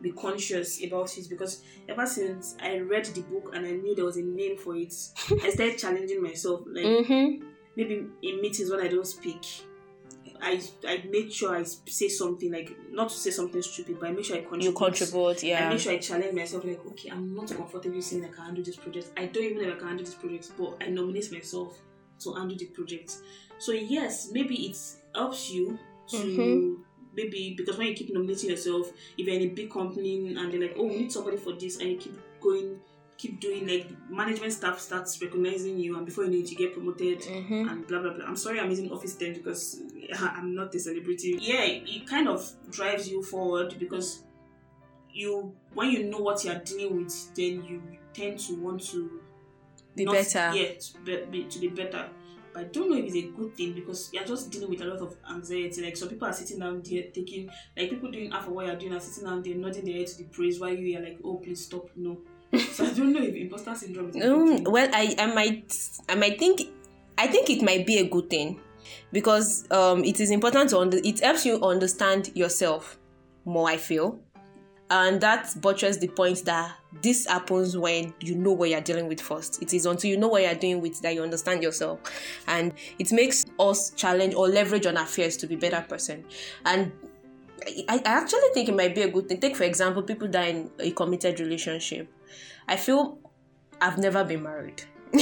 be 0.00 0.12
conscious 0.12 0.82
about 0.84 1.16
it. 1.16 1.28
Because 1.28 1.62
ever 1.88 2.06
since 2.06 2.56
I 2.60 2.78
read 2.78 3.04
the 3.06 3.22
book 3.22 3.52
and 3.54 3.64
I 3.66 3.70
knew 3.70 3.94
there 3.94 4.04
was 4.04 4.16
a 4.16 4.22
name 4.22 4.56
for 4.58 4.74
it, 4.76 4.92
I 5.42 5.50
started 5.50 5.78
challenging 5.78 6.22
myself. 6.22 6.62
Like 6.66 6.84
Mm-hmm. 6.84 7.44
maybe 7.76 8.06
in 8.22 8.40
meetings 8.40 8.70
when 8.70 8.80
I 8.80 8.88
don't 8.88 9.06
speak, 9.06 9.44
I 10.40 10.60
I 10.86 11.04
make 11.08 11.32
sure 11.32 11.54
I 11.56 11.62
say 11.62 12.08
something 12.08 12.50
like 12.52 12.76
not 12.90 13.08
to 13.10 13.14
say 13.14 13.30
something 13.30 13.62
stupid, 13.62 13.98
but 14.00 14.08
I 14.08 14.12
make 14.12 14.24
sure 14.24 14.36
I 14.36 14.40
contribute. 14.40 14.64
You 14.70 14.72
contribute, 14.76 15.42
yeah. 15.44 15.66
I 15.66 15.68
make 15.70 15.78
sure 15.80 15.92
I 15.92 15.98
challenge 15.98 16.34
myself 16.34 16.64
like, 16.64 16.84
okay, 16.88 17.10
I'm 17.10 17.34
not 17.34 17.48
comfortable 17.48 18.02
saying 18.02 18.24
I 18.24 18.28
can 18.28 18.44
handle 18.44 18.64
this 18.64 18.76
project. 18.76 19.10
I 19.16 19.26
don't 19.26 19.44
even 19.44 19.62
know 19.62 19.68
if 19.68 19.76
I 19.76 19.78
can 19.78 19.88
handle 19.88 20.04
this 20.04 20.14
project, 20.16 20.50
but 20.58 20.76
I 20.80 20.88
nominate 20.88 21.30
myself 21.32 21.78
to 22.24 22.34
handle 22.34 22.56
the 22.56 22.66
project. 22.66 23.16
So 23.64 23.72
yes, 23.72 24.30
maybe 24.32 24.54
it 24.66 24.76
helps 25.14 25.50
you 25.52 25.78
to 26.08 26.16
Mhm. 26.16 26.76
maybe 27.14 27.54
because 27.56 27.76
when 27.78 27.86
you 27.88 27.94
keep 27.94 28.12
nominating 28.12 28.50
yourself, 28.50 28.90
if 29.16 29.26
you're 29.26 29.36
in 29.36 29.42
a 29.42 29.52
big 29.54 29.70
company 29.70 30.34
and 30.34 30.50
they're 30.52 30.60
like, 30.60 30.74
oh, 30.78 30.86
we 30.86 30.96
need 30.96 31.12
somebody 31.12 31.36
for 31.36 31.52
this, 31.52 31.78
and 31.78 31.90
you 31.90 31.96
keep 31.96 32.14
going, 32.40 32.80
keep 33.18 33.38
doing 33.38 33.66
like 33.68 33.86
management 34.10 34.52
staff 34.52 34.80
starts 34.80 35.20
recognizing 35.22 35.78
you, 35.78 35.96
and 35.96 36.04
before 36.06 36.24
you 36.24 36.30
know 36.30 36.38
it, 36.38 36.50
you 36.50 36.56
get 36.56 36.72
promoted 36.74 37.20
Mm-hmm. 37.20 37.68
and 37.68 37.86
blah 37.86 38.00
blah 38.02 38.14
blah. 38.14 38.24
I'm 38.26 38.36
sorry 38.36 38.58
I'm 38.58 38.70
using 38.70 38.90
office 38.90 39.14
terms 39.14 39.38
because 39.38 39.80
I'm 40.18 40.54
not 40.54 40.74
a 40.74 40.78
celebrity. 40.80 41.38
Yeah, 41.40 41.62
it, 41.64 42.06
kind 42.08 42.26
of 42.28 42.40
drives 42.70 43.08
you 43.08 43.22
forward 43.22 43.76
because 43.78 44.24
you 45.12 45.54
when 45.74 45.90
you 45.90 46.04
know 46.04 46.18
what 46.18 46.44
you're 46.44 46.58
dealing 46.58 46.96
with, 47.04 47.34
then 47.36 47.62
you 47.64 47.82
tend 48.14 48.38
to 48.40 48.54
want 48.56 48.82
to 48.90 49.20
Be 49.94 50.04
not- 50.06 50.14
better. 50.14 50.50
Yeah, 50.56 50.72
to 50.78 51.26
be- 51.30 51.44
to 51.44 51.58
be 51.60 51.68
better. 51.68 52.08
But 52.52 52.60
I 52.60 52.64
don't 52.64 52.90
know 52.90 52.96
if 52.96 53.06
it's 53.06 53.16
a 53.16 53.30
good 53.30 53.54
thing 53.56 53.72
because 53.72 54.10
you're 54.12 54.24
just 54.24 54.50
dealing 54.50 54.70
with 54.70 54.80
a 54.82 54.84
lot 54.84 55.00
of 55.00 55.16
anxiety. 55.30 55.82
Like 55.82 55.96
some 55.96 56.08
people 56.08 56.28
are 56.28 56.32
sitting 56.32 56.58
down 56.58 56.82
there 56.84 57.04
taking 57.12 57.50
like 57.76 57.90
people 57.90 58.10
doing 58.10 58.30
half 58.30 58.46
of 58.46 58.52
what 58.52 58.66
you're 58.66 58.76
doing 58.76 58.94
are 58.94 59.00
sitting 59.00 59.28
down 59.28 59.42
there 59.42 59.54
nodding 59.54 59.84
their 59.84 59.94
head 59.94 60.06
to 60.08 60.18
the 60.18 60.24
praise 60.24 60.60
while 60.60 60.72
you 60.72 60.98
are 60.98 61.02
like, 61.02 61.18
oh 61.24 61.36
please 61.36 61.64
stop, 61.64 61.88
no. 61.96 62.18
so 62.72 62.84
I 62.84 62.92
don't 62.92 63.12
know 63.12 63.22
if 63.22 63.34
imposter 63.34 63.74
syndrome 63.74 64.10
is 64.10 64.24
Um, 64.24 64.64
well, 64.64 64.88
I, 64.92 65.14
I 65.18 65.26
might 65.26 65.88
I 66.08 66.14
might 66.14 66.38
think 66.38 66.62
I 67.16 67.26
think 67.26 67.48
it 67.50 67.62
might 67.62 67.86
be 67.86 67.98
a 67.98 68.08
good 68.08 68.28
thing 68.28 68.60
because 69.12 69.70
um, 69.70 70.04
it 70.04 70.20
is 70.20 70.30
important 70.30 70.70
to 70.70 70.78
under, 70.78 70.98
it 70.98 71.20
helps 71.20 71.46
you 71.46 71.62
understand 71.62 72.30
yourself 72.34 72.98
more. 73.44 73.68
I 73.68 73.76
feel, 73.76 74.20
and 74.92 75.22
that 75.22 75.50
buttress 75.62 75.96
the 75.96 76.08
point 76.08 76.44
that 76.44 76.76
this 77.00 77.26
happens 77.26 77.78
when 77.78 78.12
you 78.20 78.34
know 78.34 78.52
what 78.52 78.68
you're 78.68 78.82
dealing 78.82 79.08
with 79.08 79.22
first. 79.22 79.62
It 79.62 79.72
is 79.72 79.86
until 79.86 80.10
you 80.10 80.18
know 80.18 80.28
what 80.28 80.42
you're 80.42 80.54
doing 80.54 80.82
with 80.82 81.00
that 81.00 81.14
you 81.14 81.22
understand 81.22 81.62
yourself, 81.62 81.98
and 82.46 82.74
it 82.98 83.10
makes 83.10 83.46
us 83.58 83.90
challenge 83.90 84.34
or 84.34 84.48
leverage 84.48 84.84
on 84.84 84.98
our 84.98 85.06
fears 85.06 85.38
to 85.38 85.46
be 85.46 85.56
better 85.56 85.82
person. 85.88 86.26
And 86.66 86.92
I, 87.66 87.84
I 87.88 88.02
actually 88.04 88.50
think 88.52 88.68
it 88.68 88.76
might 88.76 88.94
be 88.94 89.00
a 89.00 89.10
good 89.10 89.28
thing. 89.28 89.40
Take 89.40 89.56
for 89.56 89.64
example, 89.64 90.02
people 90.02 90.28
that 90.28 90.44
are 90.44 90.50
in 90.50 90.70
a 90.78 90.90
committed 90.90 91.40
relationship. 91.40 92.12
I 92.68 92.76
feel 92.76 93.18
I've 93.80 93.96
never 93.96 94.24
been 94.24 94.42
married. 94.42 94.82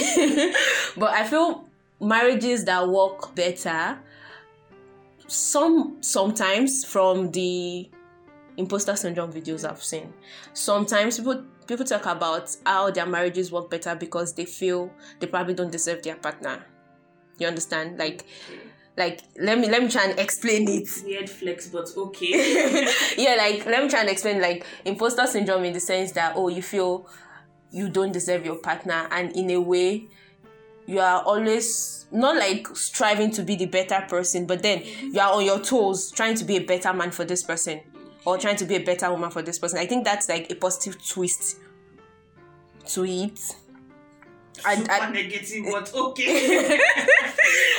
but 0.97 1.11
I 1.11 1.27
feel 1.29 1.69
marriages 2.01 2.65
that 2.65 2.89
work 2.89 3.35
better 3.37 3.99
some 5.29 5.97
sometimes 6.01 6.85
from 6.85 7.31
the 7.31 7.89
imposter 8.61 8.95
syndrome 8.95 9.33
videos 9.33 9.69
I've 9.69 9.83
seen. 9.83 10.13
Sometimes 10.53 11.19
people 11.19 11.45
people 11.67 11.85
talk 11.85 12.07
about 12.07 12.55
how 12.65 12.91
their 12.91 13.07
marriages 13.07 13.51
work 13.51 13.71
better 13.71 13.95
because 13.97 14.35
they 14.35 14.45
feel 14.45 14.93
they 15.19 15.27
probably 15.27 15.55
don't 15.55 15.73
deserve 15.73 16.03
their 16.03 16.17
partner. 16.17 16.65
You 17.39 17.49
understand? 17.49 17.99
Like 17.99 18.25
like 18.97 19.23
let 19.39 19.59
me 19.59 19.69
let 19.69 19.83
me 19.83 19.89
try 19.89 20.05
and 20.05 20.19
explain 20.19 20.69
it 20.69 20.89
Weird 21.05 21.31
flex, 21.31 21.69
but 21.69 21.89
okay. 21.97 22.87
yeah, 23.17 23.35
like 23.35 23.65
let 23.67 23.83
me 23.83 23.89
try 23.89 24.01
and 24.01 24.11
explain 24.11 24.41
like 24.41 24.65
imposter 24.85 25.27
syndrome 25.27 25.65
in 25.65 25.73
the 25.73 25.81
sense 25.81 26.13
that 26.13 26.35
oh 26.37 26.49
you 26.49 26.63
feel 26.63 27.09
you 27.73 27.89
don't 27.89 28.13
deserve 28.13 28.45
your 28.45 28.57
partner 28.57 29.09
and 29.11 29.35
in 29.35 29.51
a 29.51 29.61
way 29.61 30.07
you 30.87 30.99
are 30.99 31.23
always 31.23 32.07
not 32.11 32.37
like 32.37 32.67
striving 32.77 33.31
to 33.31 33.43
be 33.43 33.55
the 33.55 33.67
better 33.67 34.05
person, 34.09 34.45
but 34.45 34.61
then 34.61 34.83
you 35.01 35.21
are 35.21 35.33
on 35.35 35.45
your 35.45 35.61
toes 35.61 36.11
trying 36.11 36.35
to 36.35 36.45
be 36.45 36.57
a 36.57 36.65
better 36.65 36.93
man 36.93 37.13
for 37.13 37.25
this 37.25 37.45
person 37.45 37.81
or 38.25 38.39
trying 38.39 38.57
to 38.57 38.65
be 38.65 38.77
a 38.77 38.81
better 38.81 39.11
woman 39.11 39.31
for 39.31 39.43
this 39.43 39.59
person. 39.59 39.79
I 39.79 39.87
think 39.87 40.05
that's 40.05 40.29
like 40.29 40.51
a 40.51 40.55
positive 40.55 41.07
twist 41.07 41.59
to 42.89 43.05
it. 43.05 43.41
I, 44.65 44.77
Super 44.77 44.93
I, 44.93 45.11
negative, 45.11 45.65
but 45.71 45.95
okay. 45.95 46.79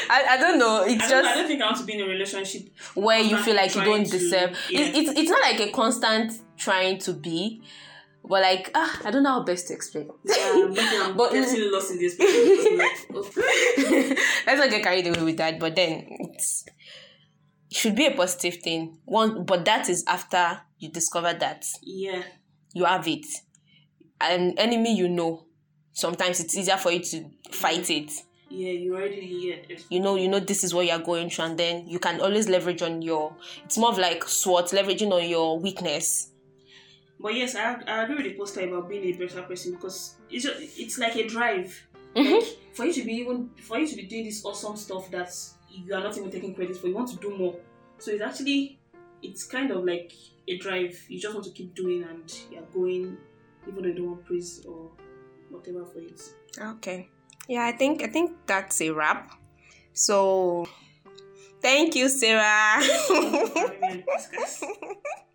I, 0.10 0.26
I 0.32 0.38
don't 0.38 0.58
know. 0.58 0.84
It's 0.86 1.04
I 1.04 1.10
just 1.10 1.30
I 1.30 1.36
don't 1.36 1.48
think 1.48 1.62
I 1.62 1.66
want 1.66 1.78
to 1.78 1.84
be 1.84 1.94
in 1.94 2.02
a 2.02 2.06
relationship 2.08 2.70
where 2.96 3.20
you 3.20 3.38
feel 3.38 3.56
like 3.56 3.76
you 3.76 3.84
don't 3.84 4.06
to- 4.06 4.12
deserve 4.12 4.58
yeah. 4.70 4.80
it, 4.82 4.96
it's, 4.96 5.20
it's 5.20 5.30
not 5.30 5.42
like 5.42 5.60
a 5.60 5.72
constant 5.72 6.34
trying 6.58 6.98
to 7.00 7.14
be 7.14 7.62
but 8.24 8.42
like 8.42 8.70
ah, 8.76 9.02
i 9.04 9.10
don't 9.10 9.24
know 9.24 9.32
how 9.32 9.44
best 9.44 9.68
to 9.68 9.74
explain 9.74 10.10
Yeah, 10.24 10.36
I'm 10.54 10.78
I'm 10.78 11.18
But- 11.18 11.32
getting 11.32 11.72
lost 11.72 11.92
in 11.92 12.00
this. 12.00 12.20
Like, 12.20 13.08
okay. 13.16 14.16
let's 14.46 14.60
not 14.60 14.70
get 14.70 14.84
carried 14.84 15.08
away 15.08 15.24
with 15.24 15.38
that 15.38 15.60
but 15.60 15.76
then 15.76 16.06
it's 16.10 16.66
it 16.68 16.74
should 17.72 17.96
be 17.96 18.06
a 18.06 18.12
positive 18.16 18.56
thing 18.62 18.98
one 19.06 19.46
but 19.46 19.66
that 19.66 19.90
is 19.90 20.04
after 20.08 20.60
you 20.78 20.90
discover 20.90 21.34
that 21.34 21.66
Yeah, 21.82 22.24
you 22.74 22.84
have 22.86 23.08
it 23.08 23.26
an 24.20 24.58
enemy 24.58 24.96
you 24.96 25.08
know 25.10 25.46
sometimes 25.94 26.40
it's 26.40 26.56
easier 26.58 26.78
for 26.78 26.92
you 26.92 27.00
to 27.00 27.26
fight 27.52 27.90
it 27.90 28.12
yeah, 28.50 28.72
you 28.72 28.94
already 28.96 29.56
yeah. 29.70 29.78
you 29.90 30.00
know 30.02 30.16
you 30.16 30.28
know 30.28 30.40
this 30.40 30.64
is 30.64 30.74
what 30.74 30.86
you're 30.86 31.00
going 31.00 31.30
through 31.30 31.46
and 31.46 31.58
then 31.58 31.88
you 31.88 32.00
can 32.00 32.20
always 32.20 32.50
leverage 32.50 32.82
on 32.82 33.02
your 33.02 33.34
it's 33.64 33.78
more 33.78 33.90
of 33.92 33.98
like 33.98 34.24
SWOT 34.26 34.68
leveraging 34.72 35.12
on 35.12 35.28
your 35.28 35.58
weakness 35.60 36.28
But 37.20 37.36
yes, 37.36 37.56
I, 37.56 37.76
I 37.88 38.04
agree 38.04 38.16
with 38.16 38.26
the 38.26 38.34
poster 38.34 38.62
about 38.62 38.90
being 38.90 39.06
a 39.06 39.12
better 39.18 39.44
person 39.44 39.74
because 39.74 40.16
it's 40.30 40.44
just, 40.44 40.60
it's 40.80 40.98
like 40.98 41.16
a 41.16 41.28
drive. 41.28 41.70
Mhm. 42.16 42.34
Like 42.34 42.58
for 42.74 42.86
you 42.86 42.94
to 42.94 43.04
be 43.06 43.14
even 43.14 43.52
for 43.62 43.78
you 43.80 43.88
to 43.88 43.96
be 43.96 44.04
doing 44.04 44.26
this 44.26 44.44
awesome 44.44 44.76
stuff 44.76 45.10
that 45.12 45.32
you 45.72 45.94
are 45.94 46.02
not 46.02 46.18
even 46.18 46.30
taking 46.30 46.54
credit 46.54 46.78
for, 46.78 46.88
you 46.88 46.96
want 46.96 47.10
to 47.10 47.18
do 47.18 47.38
more. 47.38 47.56
So 47.98 48.12
it's 48.12 48.22
actually 48.22 48.80
it's 49.22 49.46
kind 49.46 49.72
of 49.72 49.84
like 49.84 50.12
a 50.48 50.58
drive. 50.58 50.98
You 51.08 51.20
just 51.20 51.34
want 51.34 51.46
to 51.46 51.52
keep 51.52 51.76
doing 51.76 52.04
and 52.04 52.34
you're 52.52 52.64
going 52.74 53.18
even 53.68 53.84
though 53.84 53.90
you 53.90 53.96
don't 53.96 54.08
want 54.08 54.26
praise 54.26 54.66
or 54.68 54.92
whatever 55.50 55.86
for 55.86 56.00
it. 56.00 56.22
Okay. 56.60 57.10
Yeah, 57.48 57.66
I 57.66 57.72
think 57.72 58.04
I 58.04 58.08
think 58.08 58.32
that's 58.46 58.82
a 58.82 58.92
wrap. 58.92 59.32
So 59.94 60.68
thank 61.62 61.96
you, 61.96 62.10
Sarah. 62.10 62.82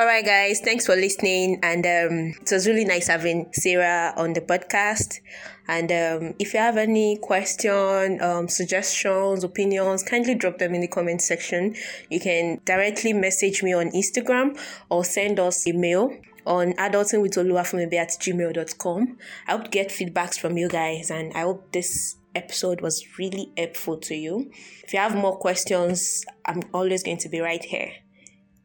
All 0.00 0.06
right, 0.06 0.24
guys. 0.24 0.60
Thanks 0.60 0.86
for 0.86 0.96
listening, 0.96 1.60
and 1.62 1.84
um, 1.84 2.34
it 2.40 2.50
was 2.50 2.66
really 2.66 2.86
nice 2.86 3.08
having 3.08 3.50
Sarah 3.52 4.14
on 4.16 4.32
the 4.32 4.40
podcast. 4.40 5.20
And 5.68 5.92
um, 5.92 6.34
if 6.38 6.54
you 6.54 6.60
have 6.60 6.78
any 6.78 7.18
question, 7.18 8.18
um, 8.22 8.48
suggestions, 8.48 9.44
opinions, 9.44 10.02
kindly 10.02 10.36
drop 10.36 10.56
them 10.56 10.74
in 10.74 10.80
the 10.80 10.88
comment 10.88 11.20
section. 11.20 11.76
You 12.08 12.18
can 12.18 12.62
directly 12.64 13.12
message 13.12 13.62
me 13.62 13.74
on 13.74 13.90
Instagram 13.90 14.58
or 14.88 15.04
send 15.04 15.38
us 15.38 15.68
a 15.68 15.72
mail 15.72 16.16
on 16.46 16.72
adultingwitholuwafumebe 16.72 17.92
at 17.92 18.08
gmail.com. 18.08 19.18
I 19.48 19.52
hope 19.52 19.64
to 19.64 19.70
get 19.70 19.90
feedbacks 19.90 20.40
from 20.40 20.56
you 20.56 20.70
guys, 20.70 21.10
and 21.10 21.30
I 21.34 21.40
hope 21.40 21.72
this 21.72 22.16
episode 22.34 22.80
was 22.80 23.04
really 23.18 23.52
helpful 23.54 23.98
to 23.98 24.14
you. 24.14 24.50
If 24.82 24.94
you 24.94 24.98
have 24.98 25.14
more 25.14 25.36
questions, 25.36 26.24
I'm 26.46 26.62
always 26.72 27.02
going 27.02 27.18
to 27.18 27.28
be 27.28 27.40
right 27.40 27.62
here 27.62 27.92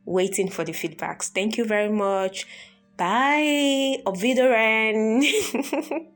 waiting 0.06 0.50
for 0.50 0.64
the 0.64 0.72
feedbacks. 0.72 1.30
Thank 1.30 1.58
you 1.58 1.66
very 1.66 1.90
much. 1.90 2.46
Bye. 2.98 4.02
Auf. 4.06 4.24